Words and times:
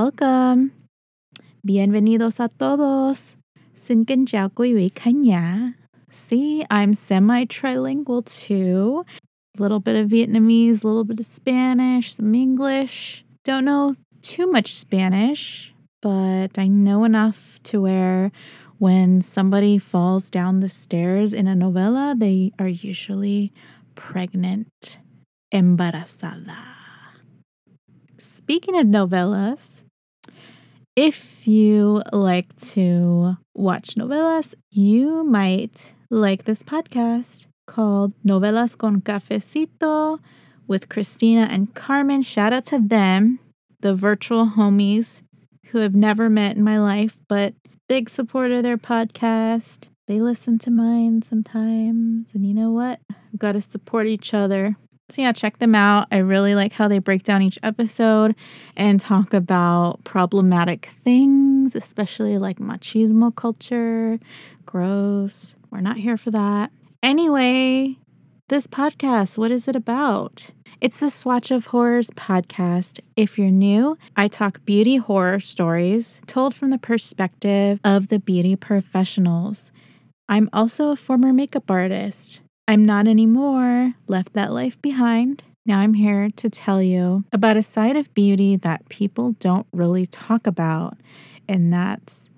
Welcome. 0.00 0.70
Bienvenidos 1.62 2.40
a 2.40 2.48
todos. 2.48 3.36
Xin 3.74 4.04
kính 4.04 4.26
chào 4.26 4.48
quý 4.48 4.74
vị. 4.74 4.90
See, 6.10 6.62
I'm 6.70 6.94
semi 6.94 7.44
trilingual 7.44 8.22
too. 8.22 9.04
A 9.58 9.62
little 9.62 9.78
bit 9.78 9.96
of 9.96 10.08
Vietnamese, 10.08 10.84
a 10.84 10.88
little 10.88 11.04
bit 11.04 11.20
of 11.20 11.26
Spanish, 11.26 12.14
some 12.14 12.34
English. 12.34 13.24
Don't 13.44 13.66
know 13.66 13.94
too 14.22 14.46
much 14.46 14.74
Spanish, 14.74 15.74
but 16.00 16.58
I 16.58 16.68
know 16.68 17.04
enough 17.04 17.60
to 17.64 17.82
where 17.82 18.32
when 18.78 19.20
somebody 19.20 19.78
falls 19.78 20.30
down 20.30 20.60
the 20.60 20.68
stairs 20.70 21.34
in 21.34 21.46
a 21.46 21.54
novela, 21.54 22.18
they 22.18 22.52
are 22.58 22.68
usually 22.68 23.52
pregnant, 23.94 24.98
embarazada. 25.52 26.56
Speaking 28.18 28.78
of 28.78 28.86
novelas, 28.86 29.84
if 30.96 31.46
you 31.46 32.02
like 32.12 32.54
to 32.56 33.36
watch 33.54 33.94
novelas, 33.94 34.54
you 34.70 35.24
might 35.24 35.94
like 36.10 36.44
this 36.44 36.62
podcast 36.62 37.46
called 37.66 38.12
Novelas 38.24 38.76
con 38.76 39.00
Cafecito 39.00 40.18
with 40.66 40.88
Christina 40.88 41.48
and 41.50 41.74
Carmen. 41.74 42.22
Shout 42.22 42.52
out 42.52 42.66
to 42.66 42.78
them, 42.78 43.38
the 43.80 43.94
virtual 43.94 44.46
homies 44.46 45.22
who 45.66 45.78
have 45.78 45.94
never 45.94 46.28
met 46.28 46.56
in 46.56 46.64
my 46.64 46.78
life, 46.78 47.16
but 47.28 47.54
big 47.88 48.10
supporter 48.10 48.56
of 48.56 48.62
their 48.62 48.78
podcast. 48.78 49.88
They 50.08 50.20
listen 50.20 50.58
to 50.60 50.70
mine 50.70 51.22
sometimes. 51.22 52.30
And 52.34 52.44
you 52.44 52.52
know 52.52 52.70
what? 52.72 53.00
We've 53.32 53.38
got 53.38 53.52
to 53.52 53.60
support 53.60 54.08
each 54.08 54.34
other. 54.34 54.76
So, 55.10 55.22
yeah, 55.22 55.32
check 55.32 55.58
them 55.58 55.74
out. 55.74 56.06
I 56.12 56.18
really 56.18 56.54
like 56.54 56.72
how 56.74 56.86
they 56.86 57.00
break 57.00 57.24
down 57.24 57.42
each 57.42 57.58
episode 57.64 58.36
and 58.76 59.00
talk 59.00 59.34
about 59.34 60.04
problematic 60.04 60.86
things, 60.86 61.74
especially 61.74 62.38
like 62.38 62.58
machismo 62.58 63.34
culture. 63.34 64.20
Gross. 64.66 65.56
We're 65.70 65.80
not 65.80 65.96
here 65.96 66.16
for 66.16 66.30
that. 66.30 66.70
Anyway, 67.02 67.96
this 68.48 68.68
podcast, 68.68 69.36
what 69.36 69.50
is 69.50 69.66
it 69.66 69.74
about? 69.74 70.50
It's 70.80 71.00
the 71.00 71.10
Swatch 71.10 71.50
of 71.50 71.66
Horrors 71.66 72.10
podcast. 72.10 73.00
If 73.16 73.36
you're 73.36 73.50
new, 73.50 73.98
I 74.16 74.28
talk 74.28 74.64
beauty 74.64 74.96
horror 74.96 75.40
stories 75.40 76.20
told 76.26 76.54
from 76.54 76.70
the 76.70 76.78
perspective 76.78 77.80
of 77.82 78.08
the 78.08 78.20
beauty 78.20 78.54
professionals. 78.54 79.72
I'm 80.28 80.48
also 80.52 80.90
a 80.90 80.96
former 80.96 81.32
makeup 81.32 81.68
artist. 81.68 82.42
I'm 82.70 82.84
not 82.84 83.08
anymore, 83.08 83.94
left 84.06 84.32
that 84.34 84.52
life 84.52 84.80
behind. 84.80 85.42
Now 85.66 85.80
I'm 85.80 85.94
here 85.94 86.28
to 86.36 86.48
tell 86.48 86.80
you 86.80 87.24
about 87.32 87.56
a 87.56 87.64
side 87.64 87.96
of 87.96 88.14
beauty 88.14 88.54
that 88.54 88.88
people 88.88 89.32
don't 89.40 89.66
really 89.72 90.06
talk 90.06 90.46
about, 90.46 90.96
and 91.48 91.72
that's 91.72 92.30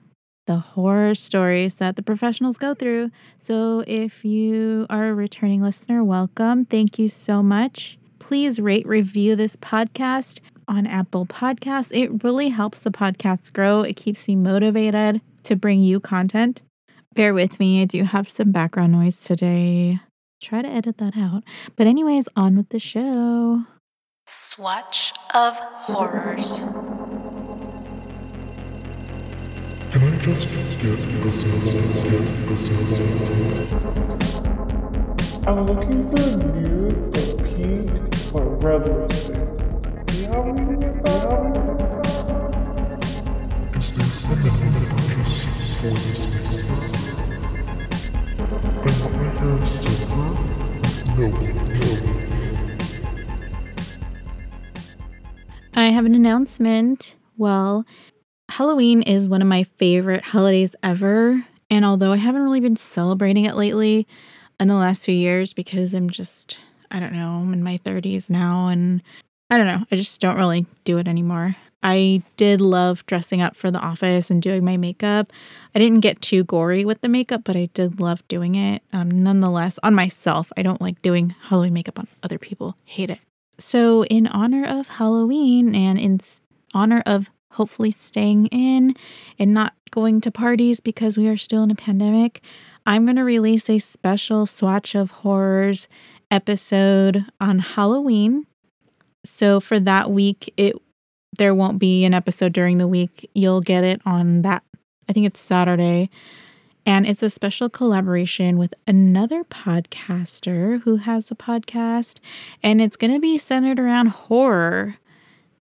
the 0.47 0.57
horror 0.57 1.15
stories 1.15 1.75
that 1.75 1.97
the 1.97 2.03
professionals 2.03 2.57
go 2.57 2.73
through. 2.73 3.11
So 3.37 3.85
if 3.87 4.25
you 4.25 4.87
are 4.89 5.09
a 5.09 5.15
returning 5.15 5.61
listener, 5.61 6.03
welcome. 6.03 6.65
Thank 6.65 6.99
you 6.99 7.11
so 7.11 7.43
much. 7.43 7.99
Please 8.19 8.59
rate, 8.59 8.87
review 8.87 9.37
this 9.37 9.57
podcast 9.57 10.41
on 10.67 10.87
Apple 10.87 11.27
Podcasts. 11.27 11.91
It 11.93 12.25
really 12.25 12.49
helps 12.49 12.79
the 12.79 12.91
podcast 12.91 13.53
grow. 13.53 13.83
It 13.83 13.97
keeps 13.97 14.27
me 14.27 14.37
motivated 14.37 15.21
to 15.43 15.57
bring 15.57 15.83
you 15.83 16.01
content. 16.01 16.63
Bear 17.15 17.35
with 17.35 17.61
me, 17.61 17.83
I 17.83 17.85
do 17.85 18.05
have 18.05 18.31
some 18.31 18.51
background 18.51 18.93
noise 18.93 19.19
today. 19.19 20.01
Try 20.43 20.61
to 20.61 20.69
edit 20.69 20.99
that 20.99 21.17
out. 21.17 21.45
But, 21.77 21.87
anyways, 21.87 22.27
on 22.35 22.57
with 22.57 22.71
the 22.71 22.81
show. 22.81 23.63
Swatch 24.27 25.13
of 25.33 25.57
Horrors. 25.57 26.59
Can 29.93 30.03
I 30.03 30.19
just 30.19 30.81
get 30.83 30.99
I'm 35.47 35.65
looking 35.65 36.11
for 36.11 36.23
a 36.23 36.37
nude, 36.37 37.13
but 37.13 37.39
pink 37.45 37.91
or 38.35 38.57
red 38.57 38.89
lipstick. 38.89 39.49
Do 40.07 40.17
you 40.17 40.27
have 40.27 40.47
anything 40.49 40.81
like 40.81 41.05
that? 41.05 41.39
Is 43.77 43.93
there 43.93 44.07
something 44.07 44.73
purpose 44.91 45.81
for 45.81 45.91
this 45.91 46.23
I 46.35 46.92
No, 49.43 49.57
no. 51.19 51.33
I 55.75 55.87
have 55.87 56.07
an 56.07 56.15
announcement. 56.15 57.17
Well, 57.37 57.85
Halloween 58.51 59.03
is 59.03 59.29
one 59.29 59.43
of 59.43 59.49
my 59.49 59.65
favorite 59.65 60.23
holidays 60.23 60.77
ever. 60.85 61.45
And 61.71 61.85
although 61.85 62.13
I 62.13 62.19
haven't 62.19 62.45
really 62.45 62.61
been 62.61 62.77
celebrating 62.77 63.45
it 63.45 63.57
lately 63.57 64.07
in 64.61 64.69
the 64.69 64.77
last 64.77 65.05
few 65.05 65.15
years 65.15 65.53
because 65.53 65.93
I'm 65.93 66.09
just, 66.09 66.61
I 66.93 67.01
don't 67.01 67.13
know, 67.13 67.41
I'm 67.41 67.53
in 67.53 67.65
my 67.65 67.79
30s 67.79 68.31
now 68.31 68.69
and 68.69 69.03
I 69.51 69.57
don't 69.57 69.67
know, 69.67 69.85
I 69.91 69.97
just 69.97 70.21
don't 70.21 70.37
really 70.37 70.67
do 70.85 70.99
it 70.99 71.09
anymore. 71.09 71.57
I 71.83 72.23
did 72.37 72.61
love 72.61 73.05
dressing 73.07 73.41
up 73.41 73.57
for 73.57 73.71
the 73.71 73.81
office 73.81 74.31
and 74.31 74.41
doing 74.41 74.65
my 74.65 74.77
makeup. 74.77 75.33
I 75.75 75.79
didn't 75.79 76.01
get 76.01 76.21
too 76.21 76.45
gory 76.45 76.85
with 76.85 77.01
the 77.01 77.09
makeup, 77.09 77.43
but 77.45 77.57
I 77.57 77.67
did 77.75 78.01
love 78.01 78.27
doing 78.29 78.55
it. 78.55 78.83
Um, 78.93 79.11
nonetheless, 79.11 79.79
on 79.83 79.95
myself, 79.95 80.53
I 80.57 80.63
don't 80.63 80.81
like 80.81 81.03
doing 81.03 81.35
Halloween 81.49 81.73
makeup 81.73 81.99
on 81.99 82.07
other 82.23 82.39
people. 82.39 82.77
Hate 82.85 83.11
it. 83.11 83.19
So, 83.59 84.05
in 84.05 84.27
honor 84.29 84.65
of 84.65 84.89
Halloween 84.89 85.75
and 85.75 85.99
in 85.99 86.21
honor 86.73 87.03
of 87.05 87.31
hopefully 87.53 87.91
staying 87.91 88.47
in 88.47 88.95
and 89.39 89.53
not 89.53 89.75
going 89.91 90.21
to 90.23 90.31
parties 90.31 90.81
because 90.81 91.19
we 91.19 91.29
are 91.29 91.37
still 91.37 91.63
in 91.63 91.71
a 91.71 91.75
pandemic, 91.75 92.43
I'm 92.87 93.05
going 93.05 93.17
to 93.17 93.25
release 93.25 93.69
a 93.69 93.79
special 93.79 94.47
Swatch 94.47 94.95
of 94.95 95.11
Horrors 95.11 95.87
episode 96.31 97.27
on 97.41 97.59
Halloween. 97.59 98.47
So, 99.25 99.61
for 99.61 99.79
that 99.81 100.11
week, 100.11 100.53
it 100.57 100.77
there 101.37 101.55
won't 101.55 101.79
be 101.79 102.05
an 102.05 102.15
episode 102.15 102.53
during 102.53 102.79
the 102.79 102.89
week. 102.89 103.29
You'll 103.35 103.61
get 103.61 103.85
it 103.85 104.01
on 104.05 104.43
that, 104.43 104.63
I 105.09 105.13
think 105.13 105.27
it's 105.27 105.41
Saturday. 105.41 106.11
And 106.85 107.07
it's 107.07 107.23
a 107.23 107.31
special 107.31 107.69
collaboration 107.69 108.59
with 108.59 108.75
another 108.89 109.45
podcaster 109.45 110.83
who 110.83 110.97
has 110.97 111.31
a 111.31 111.37
podcast, 111.37 112.19
and 112.61 112.83
it's 112.83 112.97
going 112.97 113.13
to 113.13 113.21
be 113.21 113.39
centered 113.39 113.79
around 113.79 114.09
horror. 114.09 114.97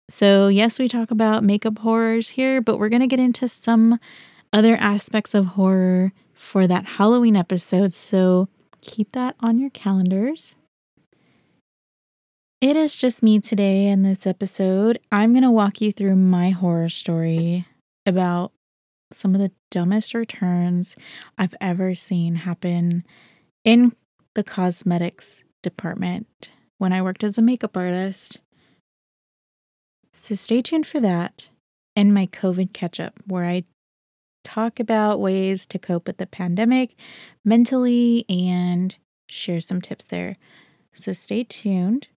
So, 0.09 0.49
yes, 0.49 0.79
we 0.79 0.89
talk 0.89 1.09
about 1.09 1.45
makeup 1.45 1.79
horrors 1.79 2.29
here, 2.29 2.59
but 2.59 2.77
we're 2.77 2.89
going 2.89 3.01
to 3.01 3.07
get 3.07 3.21
into 3.21 3.47
some 3.47 3.99
other 4.51 4.75
aspects 4.75 5.33
of 5.33 5.45
horror 5.45 6.11
for 6.33 6.67
that 6.67 6.85
Halloween 6.85 7.37
episode. 7.37 7.93
So, 7.93 8.49
keep 8.81 9.13
that 9.13 9.35
on 9.39 9.59
your 9.59 9.69
calendars. 9.69 10.56
It 12.59 12.75
is 12.75 12.95
just 12.95 13.21
me 13.21 13.39
today 13.39 13.85
in 13.85 14.01
this 14.01 14.25
episode. 14.25 14.97
I'm 15.11 15.31
going 15.31 15.43
to 15.43 15.51
walk 15.51 15.79
you 15.79 15.91
through 15.91 16.15
my 16.15 16.49
horror 16.49 16.89
story 16.89 17.67
about 18.03 18.51
some 19.13 19.35
of 19.35 19.41
the 19.41 19.51
dumbest 19.69 20.15
returns 20.15 20.95
I've 21.37 21.53
ever 21.61 21.93
seen 21.93 22.33
happen 22.33 23.05
in 23.63 23.95
the 24.33 24.43
cosmetics 24.43 25.43
department 25.61 26.49
when 26.79 26.91
I 26.93 27.03
worked 27.03 27.23
as 27.23 27.37
a 27.37 27.43
makeup 27.43 27.77
artist. 27.77 28.39
So 30.13 30.33
stay 30.33 30.63
tuned 30.63 30.87
for 30.87 30.99
that 30.99 31.51
and 31.95 32.11
my 32.11 32.25
COVID 32.25 32.73
catch 32.73 32.99
up, 32.99 33.19
where 33.27 33.45
I 33.45 33.65
talk 34.43 34.79
about 34.79 35.19
ways 35.19 35.67
to 35.67 35.77
cope 35.77 36.07
with 36.07 36.17
the 36.17 36.25
pandemic 36.25 36.95
mentally 37.45 38.25
and 38.27 38.95
share 39.29 39.61
some 39.61 39.79
tips 39.79 40.05
there. 40.05 40.37
So 40.91 41.13
stay 41.13 41.43
tuned. 41.43 42.07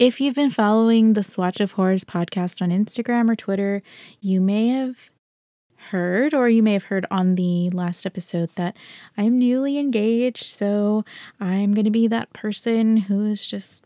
If 0.00 0.18
you've 0.18 0.34
been 0.34 0.48
following 0.48 1.12
the 1.12 1.22
Swatch 1.22 1.60
of 1.60 1.72
Horrors 1.72 2.04
podcast 2.04 2.62
on 2.62 2.70
Instagram 2.70 3.28
or 3.28 3.36
Twitter, 3.36 3.82
you 4.18 4.40
may 4.40 4.68
have 4.68 5.10
heard, 5.90 6.32
or 6.32 6.48
you 6.48 6.62
may 6.62 6.72
have 6.72 6.84
heard 6.84 7.04
on 7.10 7.34
the 7.34 7.68
last 7.68 8.06
episode, 8.06 8.48
that 8.54 8.74
I'm 9.18 9.38
newly 9.38 9.76
engaged. 9.76 10.44
So 10.44 11.04
I'm 11.38 11.74
going 11.74 11.84
to 11.84 11.90
be 11.90 12.06
that 12.06 12.32
person 12.32 12.96
who 12.96 13.26
is 13.26 13.46
just, 13.46 13.84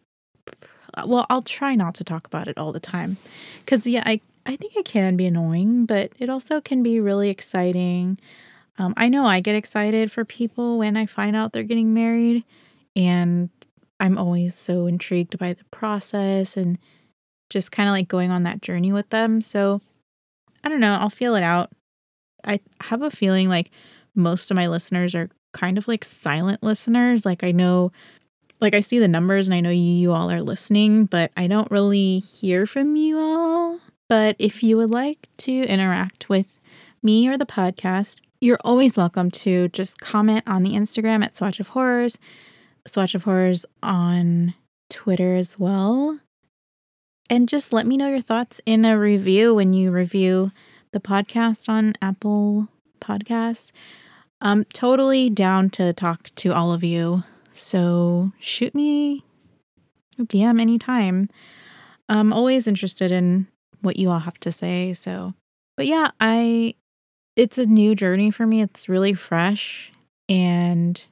well, 1.04 1.26
I'll 1.28 1.42
try 1.42 1.74
not 1.74 1.96
to 1.96 2.04
talk 2.04 2.28
about 2.28 2.46
it 2.46 2.58
all 2.58 2.70
the 2.70 2.78
time. 2.78 3.16
Because, 3.64 3.84
yeah, 3.84 4.04
I, 4.06 4.20
I 4.46 4.54
think 4.54 4.76
it 4.76 4.84
can 4.84 5.16
be 5.16 5.26
annoying, 5.26 5.84
but 5.84 6.12
it 6.20 6.30
also 6.30 6.60
can 6.60 6.84
be 6.84 7.00
really 7.00 7.28
exciting. 7.28 8.20
Um, 8.78 8.94
I 8.96 9.08
know 9.08 9.26
I 9.26 9.40
get 9.40 9.56
excited 9.56 10.12
for 10.12 10.24
people 10.24 10.78
when 10.78 10.96
I 10.96 11.06
find 11.06 11.34
out 11.34 11.52
they're 11.52 11.64
getting 11.64 11.92
married. 11.92 12.44
And 12.96 13.50
I'm 14.04 14.18
always 14.18 14.54
so 14.54 14.86
intrigued 14.86 15.38
by 15.38 15.54
the 15.54 15.64
process 15.70 16.58
and 16.58 16.76
just 17.48 17.72
kind 17.72 17.88
of 17.88 17.94
like 17.94 18.06
going 18.06 18.30
on 18.30 18.42
that 18.42 18.60
journey 18.60 18.92
with 18.92 19.08
them. 19.08 19.40
So 19.40 19.80
I 20.62 20.68
don't 20.68 20.80
know, 20.80 20.98
I'll 21.00 21.08
feel 21.08 21.34
it 21.36 21.42
out. 21.42 21.70
I 22.44 22.60
have 22.82 23.00
a 23.00 23.10
feeling 23.10 23.48
like 23.48 23.70
most 24.14 24.50
of 24.50 24.56
my 24.56 24.66
listeners 24.66 25.14
are 25.14 25.30
kind 25.54 25.78
of 25.78 25.88
like 25.88 26.04
silent 26.04 26.62
listeners. 26.62 27.24
Like 27.24 27.42
I 27.42 27.50
know 27.50 27.92
like 28.60 28.74
I 28.74 28.80
see 28.80 28.98
the 28.98 29.08
numbers 29.08 29.48
and 29.48 29.54
I 29.54 29.60
know 29.60 29.70
you, 29.70 29.80
you 29.80 30.12
all 30.12 30.30
are 30.30 30.42
listening, 30.42 31.06
but 31.06 31.32
I 31.34 31.46
don't 31.46 31.70
really 31.70 32.18
hear 32.18 32.66
from 32.66 32.96
you 32.96 33.18
all. 33.18 33.80
But 34.10 34.36
if 34.38 34.62
you 34.62 34.76
would 34.76 34.90
like 34.90 35.30
to 35.38 35.62
interact 35.62 36.28
with 36.28 36.60
me 37.02 37.26
or 37.26 37.38
the 37.38 37.46
podcast, 37.46 38.20
you're 38.42 38.60
always 38.66 38.98
welcome 38.98 39.30
to 39.30 39.68
just 39.68 39.98
comment 39.98 40.44
on 40.46 40.62
the 40.62 40.72
Instagram 40.72 41.24
at 41.24 41.34
Swatch 41.34 41.58
of 41.58 41.68
Horrors, 41.68 42.18
Swatch 42.86 43.14
of 43.14 43.24
Horrors 43.24 43.64
on 43.82 44.54
Twitter 44.90 45.34
as 45.34 45.58
well. 45.58 46.20
And 47.30 47.48
just 47.48 47.72
let 47.72 47.86
me 47.86 47.96
know 47.96 48.08
your 48.10 48.20
thoughts 48.20 48.60
in 48.66 48.84
a 48.84 48.98
review 48.98 49.54
when 49.54 49.72
you 49.72 49.90
review 49.90 50.52
the 50.92 51.00
podcast 51.00 51.68
on 51.68 51.94
Apple 52.02 52.68
Podcasts. 53.00 53.72
I'm 54.40 54.64
totally 54.64 55.30
down 55.30 55.70
to 55.70 55.92
talk 55.92 56.30
to 56.36 56.52
all 56.52 56.72
of 56.72 56.84
you. 56.84 57.24
So 57.50 58.32
shoot 58.38 58.74
me 58.74 59.24
a 60.18 60.22
DM 60.22 60.60
anytime. 60.60 61.30
I'm 62.08 62.32
always 62.32 62.66
interested 62.66 63.10
in 63.10 63.46
what 63.80 63.96
you 63.96 64.10
all 64.10 64.20
have 64.20 64.38
to 64.40 64.52
say. 64.52 64.92
So, 64.92 65.34
but 65.76 65.86
yeah, 65.86 66.10
I, 66.20 66.74
it's 67.36 67.56
a 67.56 67.66
new 67.66 67.94
journey 67.94 68.30
for 68.30 68.46
me. 68.46 68.60
It's 68.60 68.88
really 68.88 69.14
fresh. 69.14 69.92
And 70.28 71.04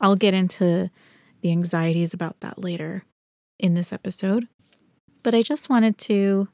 I'll 0.00 0.16
get 0.16 0.34
into 0.34 0.90
the 1.40 1.50
anxieties 1.50 2.14
about 2.14 2.40
that 2.40 2.58
later 2.58 3.04
in 3.58 3.74
this 3.74 3.92
episode. 3.92 4.48
But 5.22 5.34
I 5.34 5.42
just 5.42 5.70
wanted 5.70 5.98
to 5.98 6.48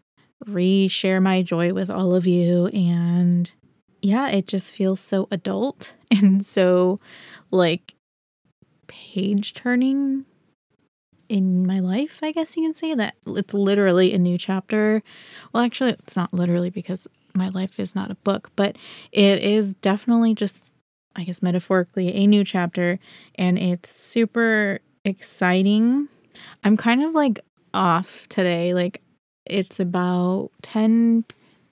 re 0.46 0.88
share 0.88 1.20
my 1.20 1.42
joy 1.42 1.72
with 1.72 1.90
all 1.90 2.14
of 2.14 2.26
you. 2.26 2.68
And 2.68 3.50
yeah, 4.02 4.28
it 4.28 4.46
just 4.46 4.74
feels 4.74 5.00
so 5.00 5.28
adult 5.30 5.94
and 6.10 6.44
so 6.44 7.00
like 7.50 7.94
page 8.86 9.54
turning 9.54 10.24
in 11.28 11.64
my 11.64 11.78
life, 11.78 12.18
I 12.22 12.32
guess 12.32 12.56
you 12.56 12.64
can 12.64 12.74
say 12.74 12.92
that 12.94 13.14
it's 13.24 13.54
literally 13.54 14.12
a 14.12 14.18
new 14.18 14.36
chapter. 14.36 15.00
Well, 15.52 15.62
actually, 15.62 15.90
it's 15.90 16.16
not 16.16 16.34
literally 16.34 16.70
because 16.70 17.06
my 17.34 17.48
life 17.48 17.78
is 17.78 17.94
not 17.94 18.10
a 18.10 18.16
book, 18.16 18.50
but 18.56 18.76
it 19.12 19.40
is 19.44 19.74
definitely 19.74 20.34
just, 20.34 20.64
I 21.16 21.24
guess, 21.24 21.42
metaphorically 21.42 22.14
a 22.14 22.26
new 22.26 22.44
chapter, 22.44 22.98
and 23.34 23.58
it's 23.58 23.90
super 23.90 24.80
exciting. 25.04 26.08
I'm 26.64 26.76
kind 26.76 27.02
of 27.02 27.12
like 27.12 27.40
off 27.74 28.28
today. 28.28 28.74
Like, 28.74 29.02
it's 29.46 29.80
about 29.80 30.50
10 30.62 31.24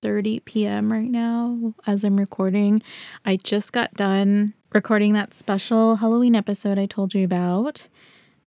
30 0.02 0.40
p.m. 0.40 0.92
right 0.92 1.10
now 1.10 1.74
as 1.86 2.04
I'm 2.04 2.18
recording. 2.18 2.82
I 3.24 3.36
just 3.36 3.72
got 3.72 3.94
done 3.94 4.54
recording 4.72 5.12
that 5.14 5.34
special 5.34 5.96
Halloween 5.96 6.36
episode 6.36 6.78
I 6.78 6.86
told 6.86 7.14
you 7.14 7.24
about 7.24 7.88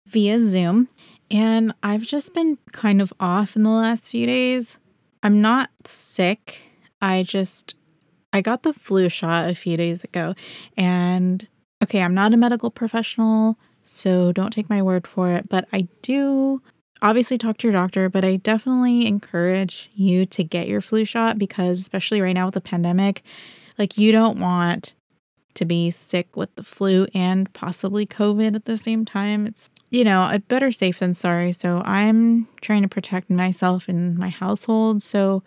via 0.05 0.39
Zoom. 0.39 0.89
And 1.31 1.73
I've 1.81 2.03
just 2.03 2.33
been 2.33 2.57
kind 2.71 3.01
of 3.01 3.13
off 3.19 3.55
in 3.55 3.63
the 3.63 3.69
last 3.69 4.11
few 4.11 4.25
days. 4.25 4.77
I'm 5.21 5.41
not 5.41 5.69
sick. 5.85 6.69
I 7.01 7.23
just 7.23 7.75
I 8.33 8.41
got 8.41 8.63
the 8.63 8.73
flu 8.73 9.07
shot 9.07 9.49
a 9.49 9.55
few 9.55 9.77
days 9.77 10.03
ago. 10.03 10.33
And 10.75 11.47
okay, 11.81 12.01
I'm 12.01 12.15
not 12.15 12.33
a 12.33 12.37
medical 12.37 12.71
professional, 12.71 13.57
so 13.85 14.31
don't 14.31 14.51
take 14.51 14.69
my 14.69 14.81
word 14.81 15.07
for 15.07 15.31
it, 15.31 15.47
but 15.47 15.67
I 15.71 15.87
do 16.01 16.61
obviously 17.01 17.37
talk 17.37 17.57
to 17.57 17.67
your 17.67 17.73
doctor, 17.73 18.09
but 18.09 18.25
I 18.25 18.37
definitely 18.37 19.05
encourage 19.05 19.91
you 19.93 20.25
to 20.25 20.43
get 20.43 20.67
your 20.67 20.81
flu 20.81 21.05
shot 21.05 21.37
because 21.37 21.79
especially 21.81 22.21
right 22.21 22.33
now 22.33 22.45
with 22.45 22.55
the 22.55 22.61
pandemic, 22.61 23.21
like 23.77 23.97
you 23.97 24.11
don't 24.11 24.39
want 24.39 24.95
to 25.55 25.65
be 25.65 25.91
sick 25.91 26.35
with 26.35 26.55
the 26.55 26.63
flu 26.63 27.05
and 27.13 27.51
possibly 27.53 28.07
COVID 28.07 28.55
at 28.55 28.65
the 28.65 28.77
same 28.77 29.05
time. 29.05 29.45
It's, 29.45 29.69
you 29.91 30.03
know, 30.03 30.39
better 30.47 30.71
safe 30.71 30.99
than 30.99 31.13
sorry. 31.13 31.51
So 31.51 31.83
I'm 31.85 32.47
trying 32.61 32.81
to 32.81 32.87
protect 32.87 33.29
myself 33.29 33.87
and 33.87 34.17
my 34.17 34.29
household. 34.29 35.03
So 35.03 35.43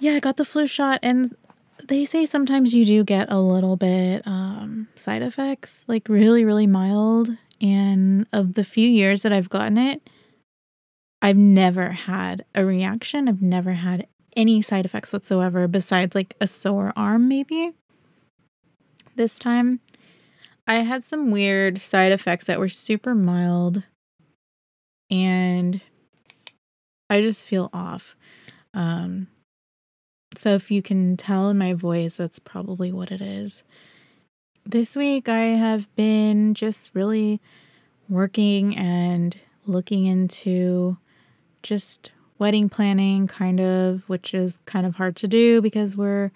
yeah, 0.00 0.12
I 0.12 0.20
got 0.20 0.36
the 0.36 0.44
flu 0.44 0.66
shot 0.66 0.98
and 1.02 1.36
they 1.84 2.04
say 2.04 2.26
sometimes 2.26 2.74
you 2.74 2.84
do 2.84 3.04
get 3.04 3.30
a 3.30 3.40
little 3.40 3.76
bit 3.76 4.26
um, 4.26 4.88
side 4.94 5.22
effects, 5.22 5.84
like 5.88 6.08
really, 6.08 6.44
really 6.44 6.66
mild. 6.66 7.30
And 7.60 8.26
of 8.32 8.54
the 8.54 8.64
few 8.64 8.88
years 8.88 9.22
that 9.22 9.32
I've 9.32 9.48
gotten 9.48 9.78
it, 9.78 10.08
I've 11.22 11.36
never 11.36 11.90
had 11.90 12.44
a 12.54 12.64
reaction. 12.64 13.28
I've 13.28 13.42
never 13.42 13.72
had 13.72 14.06
any 14.36 14.60
side 14.60 14.84
effects 14.84 15.12
whatsoever 15.12 15.66
besides 15.66 16.14
like 16.14 16.34
a 16.40 16.46
sore 16.46 16.92
arm, 16.94 17.28
maybe 17.28 17.72
this 19.16 19.38
time. 19.38 19.80
I 20.66 20.76
had 20.76 21.04
some 21.04 21.30
weird 21.30 21.78
side 21.78 22.12
effects 22.12 22.46
that 22.46 22.58
were 22.58 22.68
super 22.68 23.14
mild 23.14 23.84
and 25.10 25.80
I 27.08 27.20
just 27.20 27.44
feel 27.44 27.70
off. 27.72 28.16
Um, 28.74 29.28
so 30.36 30.54
if 30.54 30.70
you 30.70 30.82
can 30.82 31.16
tell 31.16 31.50
in 31.50 31.58
my 31.58 31.72
voice, 31.72 32.16
that's 32.16 32.38
probably 32.38 32.92
what 32.92 33.10
it 33.10 33.20
is. 33.20 33.64
This 34.64 34.96
week, 34.96 35.28
I 35.28 35.40
have 35.40 35.94
been 35.96 36.54
just 36.54 36.94
really 36.94 37.40
working 38.08 38.76
and 38.76 39.38
looking 39.64 40.06
into 40.06 40.98
just 41.62 42.12
wedding 42.38 42.68
planning, 42.68 43.26
kind 43.26 43.60
of, 43.60 44.08
which 44.08 44.34
is 44.34 44.58
kind 44.66 44.86
of 44.86 44.96
hard 44.96 45.16
to 45.16 45.28
do 45.28 45.60
because 45.60 45.96
we're, 45.96 46.30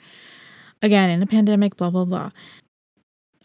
again, 0.82 1.11
in 1.11 1.23
a 1.23 1.26
pandemic, 1.26 1.76
blah, 1.76 1.91
blah, 1.91 2.05
blah. 2.05 2.31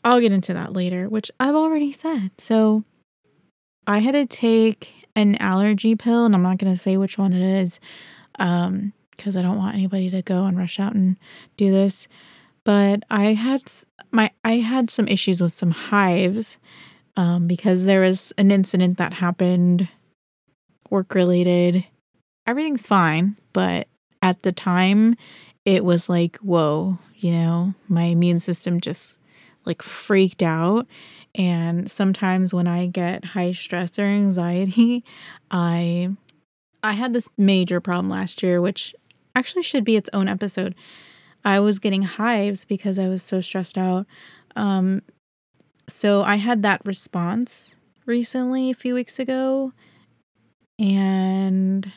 I'll 0.04 0.22
get 0.22 0.32
into 0.32 0.54
that 0.54 0.74
later, 0.74 1.10
which 1.10 1.32
I've 1.40 1.56
already 1.56 1.92
said. 1.92 2.32
So 2.38 2.84
I 3.88 4.00
had 4.00 4.14
to 4.14 4.26
take 4.26 5.08
an 5.16 5.36
allergy 5.38 5.96
pill, 5.96 6.26
and 6.26 6.36
I'm 6.36 6.44
not 6.44 6.58
going 6.58 6.74
to 6.74 6.80
say 6.82 6.98
which 6.98 7.18
one 7.18 7.34
it 7.34 7.42
is 7.42 7.80
um, 8.40 8.94
because 9.16 9.36
I 9.36 9.42
don't 9.42 9.58
want 9.58 9.76
anybody 9.76 10.10
to 10.10 10.22
go 10.22 10.46
and 10.46 10.58
rush 10.58 10.80
out 10.80 10.94
and 10.94 11.18
do 11.58 11.72
this. 11.72 12.08
But 12.64 13.04
I 13.10 13.34
had 13.34 13.62
my 14.12 14.32
I 14.44 14.54
had 14.54 14.90
some 14.90 15.08
issues 15.08 15.42
with 15.42 15.54
some 15.54 15.72
hives 15.72 16.58
um, 17.16 17.48
because 17.48 17.86
there 17.86 18.02
was 18.02 18.34
an 18.38 18.52
incident 18.52 18.98
that 18.98 19.14
happened 19.14 19.88
work 20.90 21.14
related. 21.16 21.86
Everything's 22.48 22.88
fine, 22.88 23.38
but 23.54 23.88
at 24.22 24.44
the 24.44 24.52
time 24.52 25.16
it 25.66 25.84
was 25.84 26.10
like, 26.10 26.38
whoa, 26.38 26.98
you 27.16 27.32
know, 27.32 27.74
my 27.88 28.04
immune 28.04 28.40
system 28.40 28.80
just 28.80 29.18
like 29.66 29.82
freaked 29.82 30.44
out. 30.44 30.88
And 31.34 31.90
sometimes 31.90 32.54
when 32.54 32.68
I 32.68 32.86
get 32.88 33.26
high 33.26 33.52
stress 33.52 33.98
or 34.00 34.04
anxiety, 34.04 35.04
I 35.52 36.16
I 36.84 36.94
had 36.94 37.14
this 37.14 37.28
major 37.38 37.82
problem 37.82 38.10
last 38.10 38.44
year, 38.44 38.62
which 38.62 38.94
actually 39.36 39.64
should 39.64 39.84
be 39.84 39.96
its 39.96 40.10
own 40.14 40.28
episode. 40.28 40.76
I 41.44 41.60
was 41.60 41.80
getting 41.80 42.04
hives 42.04 42.66
because 42.66 42.98
I 42.98 43.08
was 43.08 43.22
so 43.22 43.42
stressed 43.42 43.78
out. 43.78 44.08
Um, 44.56 45.04
so 45.88 46.24
I 46.24 46.38
had 46.38 46.64
that 46.64 46.82
response 46.86 47.76
recently, 48.06 48.72
a 48.72 48.76
few 48.76 48.96
weeks 48.96 49.20
ago, 49.20 49.74
and 50.80 51.92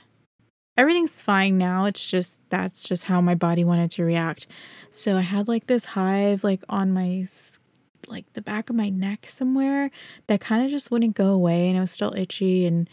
everything's 0.76 1.22
fine 1.22 1.56
now. 1.56 1.86
It's 1.86 2.10
just 2.10 2.40
that's 2.50 2.86
just 2.86 3.04
how 3.04 3.20
my 3.20 3.34
body 3.34 3.64
wanted 3.64 3.90
to 3.92 4.04
react. 4.04 4.46
So 4.90 5.16
I 5.16 5.22
had 5.22 5.48
like 5.48 5.66
this 5.66 5.86
hive 5.86 6.44
like 6.44 6.62
on 6.68 6.92
my 6.92 7.26
like 8.06 8.32
the 8.32 8.42
back 8.42 8.70
of 8.70 8.76
my 8.76 8.88
neck 8.88 9.26
somewhere 9.28 9.90
that 10.28 10.40
kind 10.40 10.64
of 10.64 10.70
just 10.70 10.90
wouldn't 10.90 11.14
go 11.14 11.28
away 11.28 11.68
and 11.68 11.76
it 11.76 11.80
was 11.80 11.90
still 11.90 12.14
itchy 12.16 12.64
and 12.64 12.88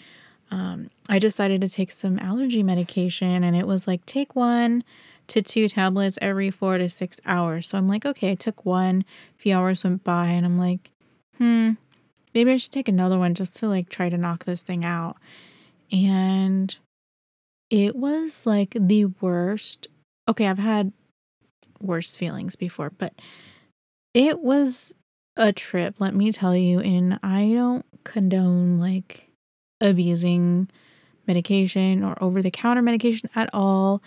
um, 0.55 0.89
I 1.09 1.19
decided 1.19 1.59
to 1.61 1.67
take 1.67 1.91
some 1.91 2.17
allergy 2.17 2.63
medication 2.63 3.43
and 3.43 3.57
it 3.57 3.67
was 3.67 3.87
like 3.87 4.05
take 4.05 4.37
one 4.37 4.85
to 5.27 5.41
two 5.41 5.67
tablets 5.67 6.17
every 6.21 6.49
four 6.49 6.77
to 6.77 6.89
six 6.89 7.19
hours. 7.25 7.67
So 7.67 7.77
I'm 7.77 7.89
like, 7.89 8.05
okay, 8.05 8.31
I 8.31 8.35
took 8.35 8.65
one, 8.65 9.03
a 9.37 9.41
few 9.41 9.53
hours 9.53 9.83
went 9.83 10.05
by 10.05 10.27
and 10.27 10.45
I'm 10.45 10.57
like, 10.57 10.91
hmm, 11.37 11.71
maybe 12.33 12.53
I 12.53 12.57
should 12.57 12.71
take 12.71 12.87
another 12.87 13.19
one 13.19 13.33
just 13.33 13.57
to 13.57 13.67
like 13.67 13.89
try 13.89 14.07
to 14.07 14.17
knock 14.17 14.45
this 14.45 14.61
thing 14.61 14.85
out. 14.85 15.17
And 15.91 16.77
it 17.69 17.97
was 17.97 18.45
like 18.45 18.77
the 18.79 19.07
worst. 19.19 19.87
Okay, 20.29 20.47
I've 20.47 20.57
had 20.57 20.93
worse 21.81 22.15
feelings 22.15 22.55
before, 22.55 22.91
but 22.91 23.13
it 24.13 24.39
was 24.39 24.95
a 25.35 25.51
trip, 25.51 25.95
let 25.99 26.15
me 26.15 26.31
tell 26.31 26.55
you. 26.55 26.79
And 26.79 27.19
I 27.21 27.51
don't 27.53 27.85
condone 28.05 28.79
like 28.79 29.25
abusing 29.81 30.69
medication 31.27 32.03
or 32.03 32.21
over 32.21 32.41
the 32.41 32.51
counter 32.51 32.81
medication 32.81 33.29
at 33.35 33.49
all. 33.53 34.01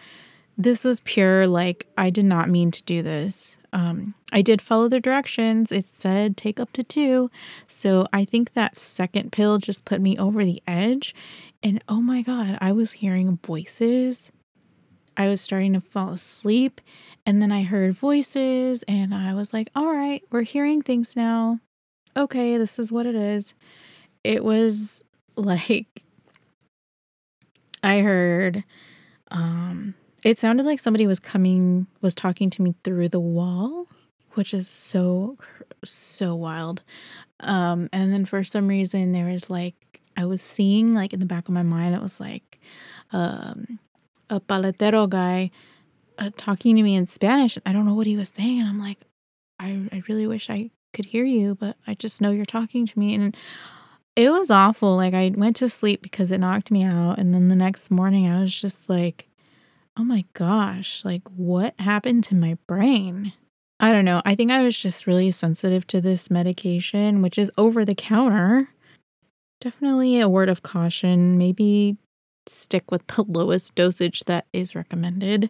This 0.57 0.85
was 0.85 1.01
pure, 1.01 1.47
like, 1.47 1.87
I 1.97 2.11
did 2.11 2.25
not 2.25 2.49
mean 2.49 2.71
to 2.73 2.83
do 2.83 3.03
this. 3.03 3.59
Um, 3.73 4.15
I 4.33 4.43
did 4.43 4.63
follow 4.63 4.89
the 4.89 4.99
directions. 4.99 5.71
It 5.71 5.87
said 5.87 6.37
take 6.37 6.59
up 6.59 6.73
to 6.73 6.83
two. 6.83 7.31
So 7.67 8.07
I 8.13 8.25
think 8.25 8.55
that 8.55 8.77
second 8.77 9.31
pill 9.31 9.59
just 9.59 9.85
put 9.85 10.01
me 10.01 10.17
over 10.19 10.45
the 10.45 10.63
edge. 10.67 11.15
And 11.63 11.83
oh 11.89 12.01
my 12.01 12.23
God, 12.23 12.59
I 12.61 12.73
was 12.73 12.93
hearing 12.93 13.39
voices. 13.45 14.33
I 15.17 15.29
was 15.29 15.41
starting 15.41 15.75
to 15.75 15.81
fall 15.81 16.11
asleep. 16.11 16.81
And 17.27 17.43
then 17.43 17.53
I 17.53 17.63
heard 17.63 17.95
voices, 17.95 18.85
and 18.89 19.15
I 19.15 19.35
was 19.35 19.53
like, 19.53 19.69
all 19.75 19.93
right, 19.93 20.23
we're 20.31 20.43
hearing 20.43 20.81
things 20.81 21.15
now. 21.15 21.61
Okay, 22.17 22.57
this 22.57 22.79
is 22.79 22.91
what 22.91 23.05
it 23.05 23.15
is. 23.15 23.55
It 24.25 24.43
was 24.45 25.05
like 25.45 26.03
I 27.83 28.01
heard 28.01 28.65
um 29.31 29.95
it 30.25 30.39
sounded 30.39 30.67
like 30.67 30.81
somebody 30.81 31.07
was 31.07 31.21
coming, 31.21 31.87
was 32.01 32.15
talking 32.15 32.51
to 32.51 32.63
me 32.63 32.75
through 32.83 33.09
the 33.09 33.21
wall, 33.21 33.87
which 34.35 34.53
is 34.53 34.69
so, 34.69 35.39
so 35.85 36.35
wild. 36.35 36.83
Um, 37.41 37.89
and 37.93 38.13
then 38.13 38.25
for 38.25 38.43
some 38.43 38.69
reason, 38.69 39.13
there 39.13 39.27
was 39.27 39.49
like, 39.49 40.01
I 40.17 40.25
was 40.25 40.43
seeing 40.43 40.95
like 40.95 41.13
in 41.13 41.21
the 41.21 41.27
back 41.27 41.47
of 41.47 41.55
my 41.55 41.63
mind, 41.63 41.95
it 41.95 42.03
was 42.03 42.19
like 42.19 42.59
um, 43.13 43.79
a 44.29 44.41
paletero 44.41 45.09
guy 45.09 45.51
uh, 46.19 46.31
talking 46.37 46.75
to 46.75 46.83
me 46.83 46.97
in 46.97 47.07
Spanish. 47.07 47.57
I 47.65 47.73
don't 47.73 47.87
know 47.87 47.95
what 47.95 48.09
he 48.09 48.17
was 48.17 48.29
saying. 48.29 48.61
And 48.61 48.69
I'm 48.69 48.81
like, 48.81 48.99
I, 49.61 49.89
I 49.93 50.03
really 50.09 50.27
wish 50.27 50.51
I 50.51 50.71
could 50.93 51.07
hear 51.07 51.25
you, 51.25 51.55
but 51.55 51.77
I 51.87 51.95
just 51.95 52.21
know 52.21 52.33
you're 52.33 52.45
talking 52.45 52.87
to 52.87 52.99
me. 52.99 53.15
And 53.15 53.37
it 54.19 54.31
was 54.31 54.51
awful. 54.51 54.97
Like 54.97 55.15
I 55.15 55.33
went 55.37 55.55
to 55.57 55.69
sleep 55.69 56.03
because 56.03 56.33
it 56.33 56.39
knocked 56.39 56.73
me 56.73 56.83
out. 56.83 57.21
And 57.21 57.33
then 57.33 57.47
the 57.47 57.55
next 57.55 57.89
morning 57.89 58.27
I 58.27 58.41
was 58.41 58.61
just 58.61 58.89
like, 58.89 59.29
oh 59.97 60.03
my 60.03 60.25
gosh, 60.33 61.05
like 61.05 61.23
what 61.37 61.79
happened 61.79 62.25
to 62.25 62.35
my 62.35 62.59
brain? 62.67 63.33
I 63.79 63.93
don't 63.93 64.05
know. 64.05 64.21
I 64.25 64.35
think 64.35 64.51
I 64.51 64.65
was 64.65 64.77
just 64.77 65.07
really 65.07 65.31
sensitive 65.31 65.87
to 65.87 66.01
this 66.01 66.33
medication, 66.33 67.23
which 67.23 67.39
is 67.39 67.53
over 67.57 67.85
the 67.85 67.95
counter. 67.95 68.71
Definitely 69.61 70.19
a 70.19 70.29
word 70.29 70.49
of 70.49 70.65
caution. 70.65 71.39
Maybe 71.39 71.97
stick 72.49 72.91
with 72.91 73.07
the 73.07 73.23
lowest 73.29 73.77
dosage 73.77 74.25
that 74.25 74.47
is 74.53 74.75
recommended. 74.75 75.49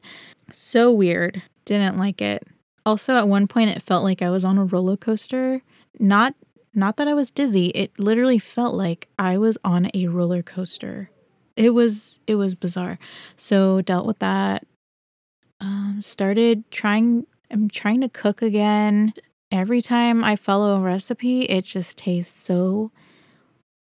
So 0.51 0.93
weird. 0.93 1.43
Didn't 1.65 1.97
like 1.97 2.21
it. 2.21 2.47
Also, 2.85 3.15
at 3.15 3.29
one 3.29 3.47
point, 3.47 3.71
it 3.71 3.83
felt 3.83 4.05
like 4.05 4.21
I 4.21 4.29
was 4.29 4.45
on 4.45 4.59
a 4.59 4.65
roller 4.65 4.99
coaster. 4.99 5.63
Not 5.99 6.35
not 6.79 6.97
that 6.97 7.09
I 7.09 7.15
was 7.15 7.31
dizzy. 7.31 7.67
It 7.69 7.99
literally 7.99 8.39
felt 8.39 8.75
like 8.75 9.09
I 9.19 9.37
was 9.37 9.59
on 9.65 9.91
a 9.95 10.07
roller 10.07 10.43
coaster. 10.43 11.11
It 11.57 11.71
was 11.71 12.21
it 12.27 12.37
was 12.37 12.55
bizarre. 12.55 12.99
So 13.37 13.83
dealt 13.83 14.07
with 14.07 14.21
that. 14.21 14.67
Um, 15.61 16.01
started 16.03 16.71
trying. 16.71 17.27
I'm 17.51 17.69
trying 17.69 18.01
to 18.03 18.09
cook 18.09 18.43
again. 18.43 19.13
Every 19.51 19.81
time 19.81 20.23
I 20.23 20.37
follow 20.37 20.77
a 20.77 20.81
recipe, 20.81 21.43
it 21.43 21.65
just 21.65 21.99
tastes 21.99 22.39
so. 22.41 22.93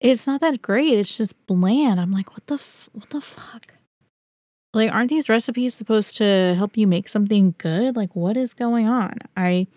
It's 0.01 0.27
not 0.27 0.41
that 0.41 0.61
great. 0.61 0.99
It's 0.99 1.17
just 1.17 1.45
bland. 1.45 2.01
I'm 2.01 2.11
like, 2.11 2.31
what 2.31 2.47
the 2.47 2.55
f- 2.55 2.89
what 2.91 3.09
the 3.11 3.21
fuck? 3.21 3.73
Like, 4.73 4.91
aren't 4.91 5.11
these 5.11 5.29
recipes 5.29 5.75
supposed 5.75 6.17
to 6.17 6.55
help 6.57 6.75
you 6.75 6.87
make 6.87 7.07
something 7.07 7.53
good? 7.59 7.95
Like, 7.95 8.15
what 8.15 8.35
is 8.35 8.53
going 8.53 8.87
on? 8.87 9.19
I 9.37 9.67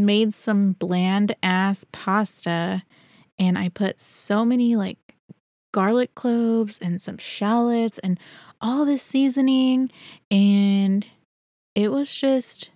made 0.00 0.34
some 0.34 0.72
bland 0.72 1.34
ass 1.42 1.84
pasta 1.92 2.82
and 3.38 3.56
I 3.56 3.68
put 3.68 4.00
so 4.00 4.44
many 4.44 4.76
like 4.76 4.98
garlic 5.72 6.14
cloves 6.14 6.78
and 6.78 7.00
some 7.00 7.18
shallots 7.18 7.98
and 7.98 8.18
all 8.60 8.84
this 8.84 9.02
seasoning 9.02 9.90
and 10.30 11.06
it 11.74 11.90
was 11.90 12.14
just 12.14 12.70